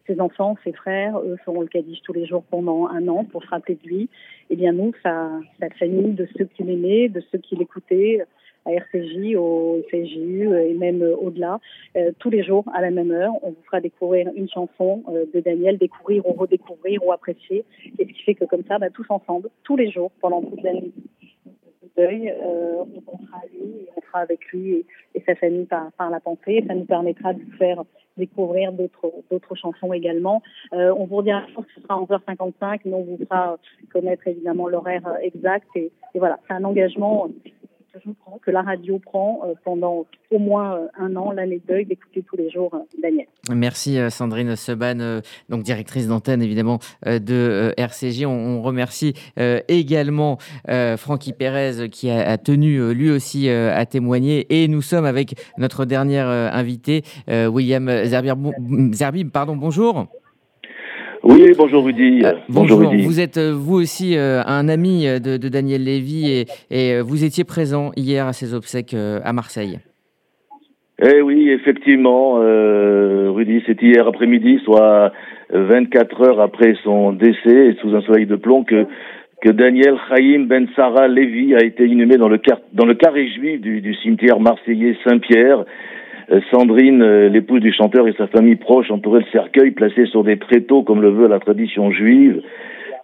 Ses 0.08 0.22
enfants, 0.22 0.56
ses 0.64 0.72
frères, 0.72 1.20
eux 1.20 1.38
feront 1.44 1.62
le 1.62 1.68
Kaddish 1.68 2.02
tous 2.02 2.14
les 2.14 2.26
jours 2.26 2.44
pendant 2.50 2.88
un 2.88 3.08
an 3.10 3.26
pour 3.26 3.44
se 3.44 3.50
rappeler 3.50 3.76
de 3.76 3.88
lui. 3.88 4.04
Et 4.04 4.54
eh 4.54 4.56
bien 4.56 4.72
nous, 4.72 4.94
sa, 5.04 5.30
famille, 5.78 6.14
de 6.14 6.28
ceux 6.38 6.46
qui 6.46 6.64
l'aimaient, 6.64 7.10
de 7.10 7.22
ceux 7.32 7.38
qui 7.38 7.58
l'écoutaient, 7.58 8.24
à 8.66 8.72
RCJ, 8.72 9.36
au 9.36 9.82
FSJU 9.90 10.54
et 10.58 10.74
même 10.74 11.02
au-delà, 11.02 11.60
euh, 11.96 12.12
tous 12.20 12.30
les 12.30 12.44
jours 12.44 12.66
à 12.74 12.82
la 12.82 12.92
même 12.92 13.12
heure. 13.12 13.34
On 13.42 13.50
vous 13.50 13.64
fera 13.66 13.82
découvrir 13.82 14.30
une 14.36 14.50
chanson 14.50 15.04
euh, 15.10 15.26
de 15.34 15.40
Daniel, 15.40 15.78
découvrir 15.78 16.26
ou 16.28 16.34
redécouvrir 16.34 17.06
ou 17.06 17.12
apprécier. 17.12 17.66
Et 18.00 18.06
ce 18.06 18.12
qui 18.12 18.24
fait 18.24 18.36
que 18.36 18.46
comme 18.46 18.64
ça, 18.68 18.78
bah, 18.78 18.90
tous 18.90 19.06
ensemble, 19.10 19.50
tous 19.64 19.78
les 19.78 19.92
jours, 19.92 20.12
pendant 20.22 20.42
toute 20.42 20.64
l'année 20.64 20.92
euh, 22.00 22.84
on 22.96 23.02
pensera 23.02 23.42
sera 24.08 24.20
avec 24.20 24.46
lui 24.52 24.74
et, 24.74 24.86
et 25.16 25.24
sa 25.26 25.36
famille 25.36 25.66
par, 25.66 26.10
la 26.10 26.20
pensée. 26.20 26.64
Ça 26.68 26.76
nous 26.76 26.86
permettra 26.86 27.34
de 27.34 27.42
vous 27.42 27.58
faire 27.58 27.84
découvrir 28.18 28.72
d'autres 28.72 29.56
chansons 29.56 29.94
également. 29.94 30.42
Euh, 30.74 30.94
on 30.98 31.06
vous 31.06 31.18
redira 31.18 31.42
que 31.42 31.72
ce 31.76 31.82
sera 31.82 32.00
11h55, 32.02 32.82
mais 32.86 32.94
on 32.94 33.04
vous 33.04 33.18
fera 33.18 33.58
connaître 33.92 34.28
évidemment 34.28 34.68
l'horaire 34.68 35.04
exact. 35.22 35.68
Et, 35.76 35.92
et 36.14 36.20
voilà, 36.20 36.40
c'est 36.48 36.54
un 36.54 36.64
engagement 36.64 37.30
que 38.44 38.52
la 38.52 38.62
radio 38.62 39.00
prend 39.00 39.42
euh, 39.44 39.54
pendant 39.64 40.06
au 40.32 40.40
moins 40.40 40.76
euh, 40.76 40.88
un 41.00 41.16
an, 41.16 41.32
l'année 41.32 41.62
de 41.66 41.74
deuil, 41.74 41.86
d'écouter 41.86 42.24
tous 42.28 42.36
les 42.36 42.50
jours 42.50 42.74
euh, 42.74 42.80
Daniel. 43.02 43.28
Merci 43.50 43.98
Sandrine 44.10 44.56
Seban, 44.56 45.22
donc 45.50 45.64
directrice 45.64 46.08
d'antenne 46.08 46.42
évidemment 46.42 46.80
de 47.06 47.74
RCJ. 47.78 48.26
On, 48.26 48.62
remercie 48.62 49.14
également 49.70 50.38
Francky 50.98 51.32
Pérez 51.32 51.90
qui 51.90 52.10
a, 52.10 52.38
tenu 52.38 52.94
lui 52.94 53.10
aussi 53.10 53.50
à 53.50 53.86
témoigner. 53.86 54.46
Et 54.50 54.68
nous 54.68 54.82
sommes 54.82 55.06
avec 55.06 55.36
notre 55.58 55.86
dernier 55.86 56.20
invité, 56.20 57.04
William 57.30 57.90
Zerbi. 58.04 59.24
Pardon, 59.26 59.56
bonjour. 59.56 60.08
Oui, 61.30 61.52
bonjour 61.58 61.84
Rudy. 61.84 62.22
Euh, 62.24 62.36
bonjour, 62.48 62.80
Vous 62.80 63.20
êtes 63.20 63.36
euh, 63.36 63.52
vous 63.54 63.76
aussi 63.76 64.16
euh, 64.16 64.42
un 64.46 64.70
ami 64.70 65.04
de, 65.04 65.50
Daniel 65.50 65.84
Lévy 65.84 66.46
et, 66.72 67.02
vous 67.02 67.26
étiez 67.26 67.44
présent 67.44 67.92
hier 67.98 68.26
à 68.26 68.32
ses 68.32 68.54
obsèques 68.54 68.94
à 68.96 69.34
Marseille. 69.34 69.80
Eh 71.04 71.22
oui, 71.22 71.50
effectivement, 71.50 72.36
Rudy, 72.36 73.62
c'est 73.66 73.82
hier 73.82 74.08
après-midi, 74.08 74.62
soit 74.64 75.12
24 75.50 76.22
heures 76.22 76.40
après 76.40 76.76
son 76.86 77.12
décès, 77.12 77.76
sous 77.82 77.94
un 77.94 78.02
soleil 78.04 78.26
de 78.26 78.38
plomb, 78.38 78.64
que, 78.64 78.86
que 79.42 79.50
Daniel 79.50 79.98
Chaim 80.08 80.46
Ben 80.48 80.66
Sarah 80.78 81.10
Lévy 81.10 81.56
a 81.56 81.64
été 81.64 81.86
inhumé 81.86 82.16
dans 82.16 82.30
le, 82.30 82.40
dans 82.72 82.86
le 82.86 82.96
carré 82.96 83.28
juif 83.28 83.60
du, 83.60 83.82
du 83.82 83.94
cimetière 83.96 84.40
marseillais 84.40 84.96
Saint-Pierre. 85.06 85.66
Euh, 86.30 86.42
Sandrine, 86.52 87.02
euh, 87.02 87.30
l'épouse 87.30 87.62
du 87.62 87.72
chanteur 87.72 88.08
et 88.08 88.14
sa 88.18 88.28
famille 88.28 88.58
proche 88.58 88.92
entouraient 88.92 89.22
le 89.22 89.32
cercueil 89.32 89.72
placé 89.72 90.06
sur 90.08 90.24
des 90.24 90.38
tréteaux 90.38 90.84
comme 90.84 91.02
le 91.02 91.10
veut 91.10 91.28
la 91.28 91.40
tradition 91.40 91.92
juive. 91.92 92.42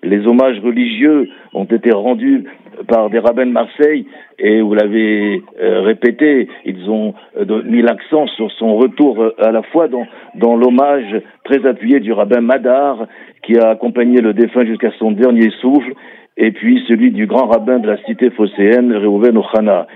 Les 0.03 0.27
hommages 0.27 0.59
religieux 0.59 1.29
ont 1.53 1.63
été 1.63 1.91
rendus 1.91 2.43
par 2.89 3.09
des 3.09 3.19
rabbins 3.19 3.45
de 3.45 3.51
Marseille 3.51 4.05
et 4.37 4.59
vous 4.59 4.73
l'avez 4.73 5.41
euh, 5.61 5.81
répété, 5.81 6.49
ils 6.65 6.89
ont 6.89 7.13
mis 7.65 7.81
l'accent 7.81 8.27
sur 8.27 8.51
son 8.51 8.75
retour 8.75 9.31
à 9.37 9.51
la 9.51 9.61
fois 9.61 9.87
dans, 9.87 10.05
dans 10.35 10.57
l'hommage 10.57 11.21
très 11.45 11.65
appuyé 11.65 12.01
du 12.01 12.11
rabbin 12.11 12.41
Madar 12.41 13.07
qui 13.43 13.57
a 13.57 13.69
accompagné 13.69 14.19
le 14.19 14.33
défunt 14.33 14.65
jusqu'à 14.65 14.91
son 14.99 15.11
dernier 15.11 15.49
souffle 15.61 15.93
et 16.35 16.51
puis 16.51 16.83
celui 16.89 17.11
du 17.11 17.25
grand 17.25 17.45
rabbin 17.45 17.79
de 17.79 17.87
la 17.87 17.97
cité 18.03 18.29
phocéenne, 18.31 18.93
Reuven 18.93 19.37
Ochana. 19.37 19.87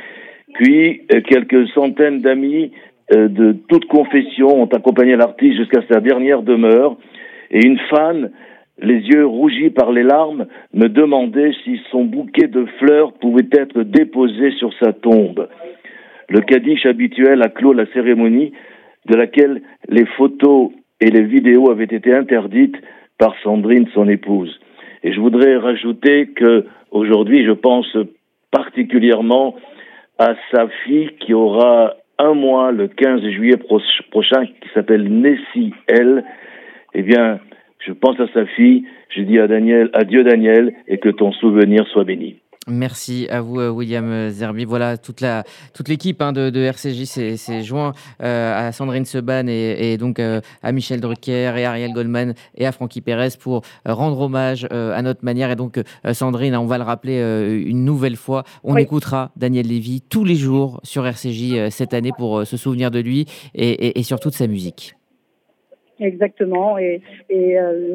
Puis 0.54 1.02
quelques 1.28 1.68
centaines 1.70 2.22
d'amis 2.22 2.72
euh, 3.16 3.28
de 3.28 3.54
toute 3.70 3.86
confession 3.86 4.48
ont 4.62 4.68
accompagné 4.68 5.16
l'artiste 5.16 5.58
jusqu'à 5.58 5.82
sa 5.90 6.02
dernière 6.02 6.42
demeure, 6.42 6.98
et 7.52 7.66
une 7.66 7.80
fan, 7.90 8.32
les 8.80 9.00
yeux 9.00 9.26
rougis 9.26 9.70
par 9.70 9.92
les 9.92 10.04
larmes, 10.04 10.48
me 10.74 10.88
demandait 10.88 11.54
si 11.64 11.80
son 11.92 12.04
bouquet 12.04 12.48
de 12.48 12.66
fleurs 12.80 13.14
pouvait 13.14 13.48
être 13.52 13.84
déposé 13.84 14.52
sur 14.52 14.74
sa 14.80 14.92
tombe. 14.94 15.48
Le 16.30 16.42
kaddish 16.42 16.86
habituel 16.86 17.42
a 17.42 17.50
clos 17.50 17.74
la 17.74 17.86
cérémonie, 17.94 18.52
de 19.06 19.16
laquelle 19.16 19.62
les 19.88 20.06
photos 20.18 20.72
et 21.00 21.10
les 21.10 21.24
vidéos 21.24 21.72
avaient 21.72 21.86
été 21.86 22.14
interdites 22.14 22.76
par 23.18 23.34
Sandrine, 23.42 23.88
son 23.94 24.10
épouse. 24.10 24.60
Et 25.04 25.14
je 25.14 25.20
voudrais 25.22 25.56
rajouter 25.56 26.28
que 26.28 26.66
aujourd'hui, 26.92 27.46
je 27.46 27.52
pense 27.52 27.98
particulièrement 28.52 29.56
à 30.20 30.36
sa 30.52 30.68
fille 30.84 31.12
qui 31.20 31.34
aura 31.34 31.94
un 32.20 32.34
mois, 32.34 32.72
le 32.72 32.88
15 32.88 33.22
juillet 33.30 33.58
prochain, 33.58 34.46
qui 34.46 34.70
s'appelle 34.74 35.08
Nessie 35.08 35.74
L. 35.88 36.24
Eh 36.94 37.04
bien, 37.04 37.40
je 37.80 37.94
pense 37.94 38.20
à 38.20 38.28
sa 38.34 38.46
fille, 38.46 38.86
je 39.10 39.22
dis 39.22 39.40
à 39.40 39.48
Daniel, 39.48 39.90
adieu 39.94 40.24
Daniel, 40.24 40.74
et 40.88 40.98
que 40.98 41.10
ton 41.10 41.32
souvenir 41.32 41.86
soit 41.88 42.04
béni. 42.04 42.38
Merci 42.68 43.28
à 43.30 43.40
vous, 43.40 43.62
euh, 43.62 43.70
William 43.70 44.30
Zerbi. 44.30 44.66
Voilà, 44.66 44.98
toute 44.98 45.22
la 45.22 45.46
toute 45.74 45.88
l'équipe 45.88 46.22
hein, 46.22 46.34
de, 46.34 46.60
RCJ 46.60 47.06
s'est 47.06 47.64
joint 47.64 47.94
euh, 48.22 48.68
à 48.68 48.74
Sandrine 48.74 49.06
Seban 49.06 49.48
et, 49.48 49.98
donc 49.98 50.20
euh, 50.20 50.42
à 50.62 50.74
Michel 50.74 51.00
Drucker 51.00 51.54
et 51.58 51.66
Ariel 51.66 51.94
Goldman 51.94 52.34
et 52.56 52.66
à 52.68 52.74
Francky 52.74 53.00
Pérez 53.00 53.30
pour 53.40 53.62
rendre 53.86 54.20
hommage 54.20 54.68
à 54.72 55.02
notre 55.02 55.24
manière. 55.24 55.50
Et 55.50 55.56
donc, 55.56 55.82
Sandrine, 56.12 56.56
on 56.56 56.66
va 56.66 56.78
le 56.78 56.84
rappeler 56.84 57.20
une 57.66 57.86
nouvelle 57.86 58.18
fois, 58.18 58.44
on 58.64 58.76
écoutera 58.76 59.32
Daniel 59.38 59.68
Lévy 59.68 60.02
tous 60.02 60.26
les 60.26 60.36
jours 60.36 60.82
sur 60.84 61.06
RCJ 61.06 61.70
cette 61.70 61.94
année 61.94 62.12
pour 62.18 62.46
se 62.46 62.58
souvenir 62.58 62.92
de 62.92 63.00
lui 63.00 63.28
et, 63.56 64.04
surtout 64.04 64.30
de 64.30 64.36
sa 64.36 64.48
musique. 64.48 64.96
Exactement, 66.00 66.78
et, 66.78 67.02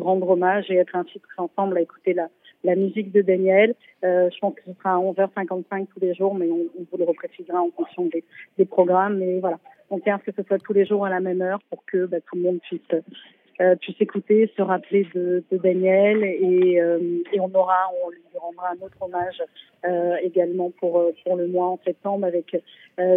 rendre 0.00 0.30
hommage 0.30 0.70
et 0.70 0.76
être 0.76 0.96
ainsi 0.96 1.20
tous 1.20 1.42
ensemble 1.42 1.78
à 1.78 1.80
écouter 1.80 2.14
la, 2.14 2.28
la 2.64 2.74
musique 2.74 3.12
de 3.12 3.22
Daniel. 3.22 3.74
Euh, 4.04 4.28
je 4.32 4.38
pense 4.38 4.54
que 4.54 4.62
ce 4.66 4.72
sera 4.74 4.94
à 4.94 4.98
11h55 4.98 5.86
tous 5.86 6.00
les 6.00 6.14
jours, 6.14 6.34
mais 6.34 6.50
on, 6.50 6.66
vous 6.90 6.98
le 6.98 7.04
reprécisera 7.04 7.60
en 7.60 7.70
fonction 7.70 8.06
des, 8.06 8.24
des, 8.58 8.64
programmes. 8.64 9.18
Mais 9.18 9.40
voilà, 9.40 9.58
on 9.90 9.98
tient 10.00 10.16
à 10.16 10.18
ce 10.18 10.30
que 10.30 10.42
ce 10.42 10.46
soit 10.46 10.58
tous 10.58 10.72
les 10.72 10.86
jours 10.86 11.04
à 11.04 11.10
la 11.10 11.20
même 11.20 11.42
heure 11.42 11.60
pour 11.70 11.84
que 11.84 12.06
bah, 12.06 12.18
tout 12.20 12.36
le 12.36 12.42
monde 12.42 12.60
puisse 12.60 12.80
euh, 13.60 13.76
puisse 13.76 14.00
écouter, 14.00 14.50
se 14.56 14.62
rappeler 14.62 15.06
de, 15.14 15.44
de 15.50 15.56
Daniel 15.58 16.24
et, 16.24 16.80
euh, 16.80 16.98
et, 17.32 17.40
on 17.40 17.52
aura, 17.54 17.90
on 18.04 18.10
lui 18.10 18.20
rendra 18.34 18.70
un 18.70 18.84
autre 18.84 18.96
hommage 19.00 19.42
euh, 19.84 20.16
également 20.22 20.70
pour 20.80 21.12
pour 21.22 21.36
le 21.36 21.48
mois 21.48 21.66
en 21.66 21.80
septembre 21.84 22.26
avec 22.26 22.56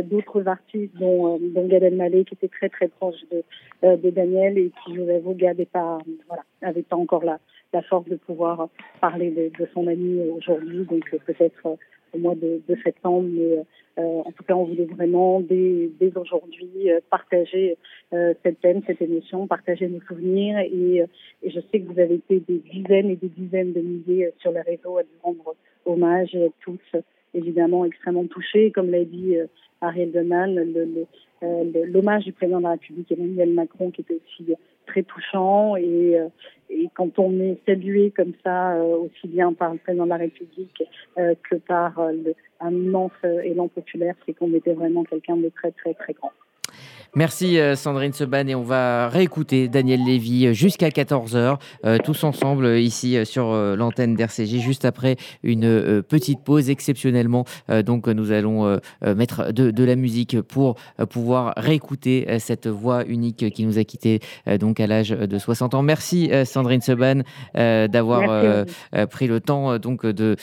d'autres 0.04 0.48
artistes 0.48 0.96
dont, 0.98 1.38
dont 1.40 1.68
Gad 1.68 1.84
Elmaleh 1.84 2.26
qui 2.26 2.34
était 2.34 2.48
très 2.48 2.70
très 2.70 2.88
proche 2.88 3.22
de, 3.32 3.96
de 3.96 4.10
Daniel 4.10 4.58
et 4.58 4.72
qui 4.84 4.96
je 4.96 5.02
vous 5.02 5.10
avoue 5.10 5.34
Gad 5.34 5.64
pas 5.72 6.00
voilà 6.28 6.44
avait 6.62 6.84
pas 6.84 6.96
encore 6.96 7.24
la 7.24 7.40
la 7.74 7.82
force 7.82 8.08
de 8.08 8.16
pouvoir 8.16 8.70
parler 9.02 9.32
de, 9.32 9.68
son 9.74 9.88
ami 9.88 10.22
aujourd'hui. 10.30 10.86
Donc 10.86 11.04
peut-être 11.26 11.78
mois 12.18 12.36
de, 12.36 12.62
septembre, 12.84 13.28
mais 13.32 13.60
en 13.98 14.32
tout 14.32 14.44
cas, 14.44 14.56
on 14.56 14.66
voulait 14.66 14.86
vraiment 14.86 15.40
dès, 15.40 15.90
dès 16.00 16.16
aujourd'hui 16.18 16.90
partager 17.10 17.78
cette 18.12 18.60
thème, 18.62 18.82
cette 18.86 19.02
émission, 19.02 19.48
partager 19.48 19.88
nos 19.88 20.02
souvenirs 20.02 20.60
et, 20.60 21.04
je 21.46 21.60
sais 21.72 21.80
que 21.80 21.92
vous 21.92 22.00
avez 22.00 22.16
été 22.16 22.42
des 22.42 22.60
dizaines 22.60 23.10
et 23.10 23.16
des 23.16 23.30
dizaines 23.30 23.74
de 23.74 23.82
milliers 23.82 24.32
sur 24.40 24.52
les 24.52 24.62
réseaux 24.62 24.98
à 24.98 25.04
nous 25.04 25.20
rendre 25.24 25.56
hommage 25.86 26.38
tous 26.62 26.80
évidemment 27.34 27.86
extrêmement 27.86 28.26
touchés. 28.26 28.72
Comme 28.72 28.92
l'a 28.92 29.06
dit 29.06 29.38
Ariel 29.82 30.12
Donald, 30.12 30.58
l'hommage 31.42 32.26
du 32.26 32.34
président 32.34 32.58
de 32.58 32.64
la 32.64 32.72
République 32.72 33.12
Emmanuel 33.12 33.54
Macron 33.54 33.92
qui 33.92 34.02
était 34.02 34.20
aussi 34.26 34.54
très 34.86 35.04
touchant 35.04 35.76
et, 35.76 36.18
euh, 36.18 36.28
et 36.86 36.90
quand 36.94 37.18
on 37.18 37.40
est 37.40 37.58
salué 37.66 38.12
comme 38.12 38.34
ça 38.44 38.76
euh, 38.76 38.98
aussi 38.98 39.28
bien 39.28 39.54
par 39.54 39.74
le 39.74 39.80
président 39.80 40.06
de 40.06 40.10
la 40.10 40.18
République 40.18 40.84
euh, 41.18 41.34
que 41.50 41.56
par 41.56 42.00
un 42.60 42.72
immense 42.72 43.12
élan 43.44 43.68
populaire, 43.68 44.16
c'est 44.26 44.34
qu'on 44.34 44.54
était 44.54 44.74
vraiment 44.74 45.04
quelqu'un 45.04 45.38
de 45.38 45.50
très 45.50 45.72
très 45.72 45.94
très 45.96 46.14
grand. 46.14 46.32
Merci 47.18 47.60
euh, 47.60 47.78
Sandrine 47.78 48.12
Seban 48.12 48.46
et 48.48 48.56
on 48.56 48.64
va 48.64 49.08
réécouter 49.08 49.70
Daniel 49.70 50.04
Lévy 50.04 50.48
euh, 50.48 50.54
jusqu'à 50.54 50.90
14h, 50.90 51.58
euh, 51.86 51.98
tous 52.04 52.26
ensemble 52.26 52.78
ici 52.78 53.18
sur 53.26 53.54
l'antenne 53.54 54.16
d'RCJ, 54.16 54.58
juste 54.58 54.84
après 54.84 55.16
une 55.42 56.04
petite 56.04 56.44
pause 56.44 56.70
exceptionnellement. 56.70 57.46
donc 57.86 58.08
nous 58.08 58.32
allons 58.32 58.80
mettre 59.02 59.54
de, 59.54 59.84
la 59.84 59.96
musique 59.96 60.42
pour 60.42 60.76
pouvoir 61.10 61.54
réécouter 61.58 62.28
cette 62.40 62.68
voix 62.68 63.06
unique 63.06 63.50
qui 63.52 63.66
nous 63.66 63.78
a 63.78 63.84
quittés 63.84 64.20
donc 64.60 64.80
à 64.80 64.88
l'âge 64.88 65.10
de 65.10 65.38
60 65.38 65.74
ans. 65.74 65.84
Merci 65.84 66.30
Sandrine 66.46 66.82
Seban 66.82 67.22
d'avoir 67.54 68.66
pris 69.10 69.28
le 69.28 69.40
temps 69.40 69.78
donc 69.78 70.06
de 70.06 70.36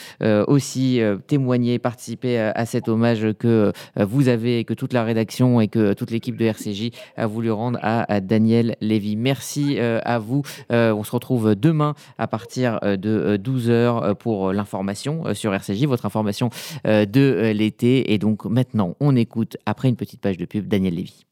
aussi 0.47 1.01
témoigner, 1.27 1.79
participer 1.79 2.39
à 2.39 2.65
cet 2.65 2.87
hommage 2.89 3.27
que 3.37 3.71
vous 3.95 4.27
avez 4.27 4.59
et 4.59 4.63
que 4.63 4.73
toute 4.73 4.93
la 4.93 5.03
rédaction 5.03 5.61
et 5.61 5.67
que 5.67 5.93
toute 5.93 6.11
l'équipe 6.11 6.22
de 6.31 6.45
RCJ 6.45 6.91
a 7.17 7.27
voulu 7.27 7.51
rendre 7.51 7.79
à, 7.81 8.21
Daniel 8.21 8.75
Lévy. 8.81 9.15
Merci 9.15 9.75
euh, 9.79 9.99
à 10.03 10.19
vous. 10.19 10.43
Euh, 10.71 10.93
on 10.93 11.03
se 11.03 11.11
retrouve 11.11 11.55
demain 11.55 11.95
à 12.17 12.27
partir 12.27 12.79
euh, 12.83 12.97
de 12.97 13.37
12h 13.37 14.15
pour 14.15 14.53
l'information 14.53 15.33
sur 15.33 15.53
RCJ, 15.53 15.85
votre 15.85 16.05
information 16.05 16.49
de 16.85 17.51
l'été. 17.53 18.13
Et 18.13 18.17
donc 18.17 18.45
maintenant, 18.45 18.95
on 18.99 19.15
écoute, 19.15 19.57
après 19.65 19.89
une 19.89 19.95
petite 19.95 20.21
page 20.21 20.37
de 20.37 20.45
pub, 20.45 20.67
Daniel 20.67 20.95
Lévy. 20.95 21.25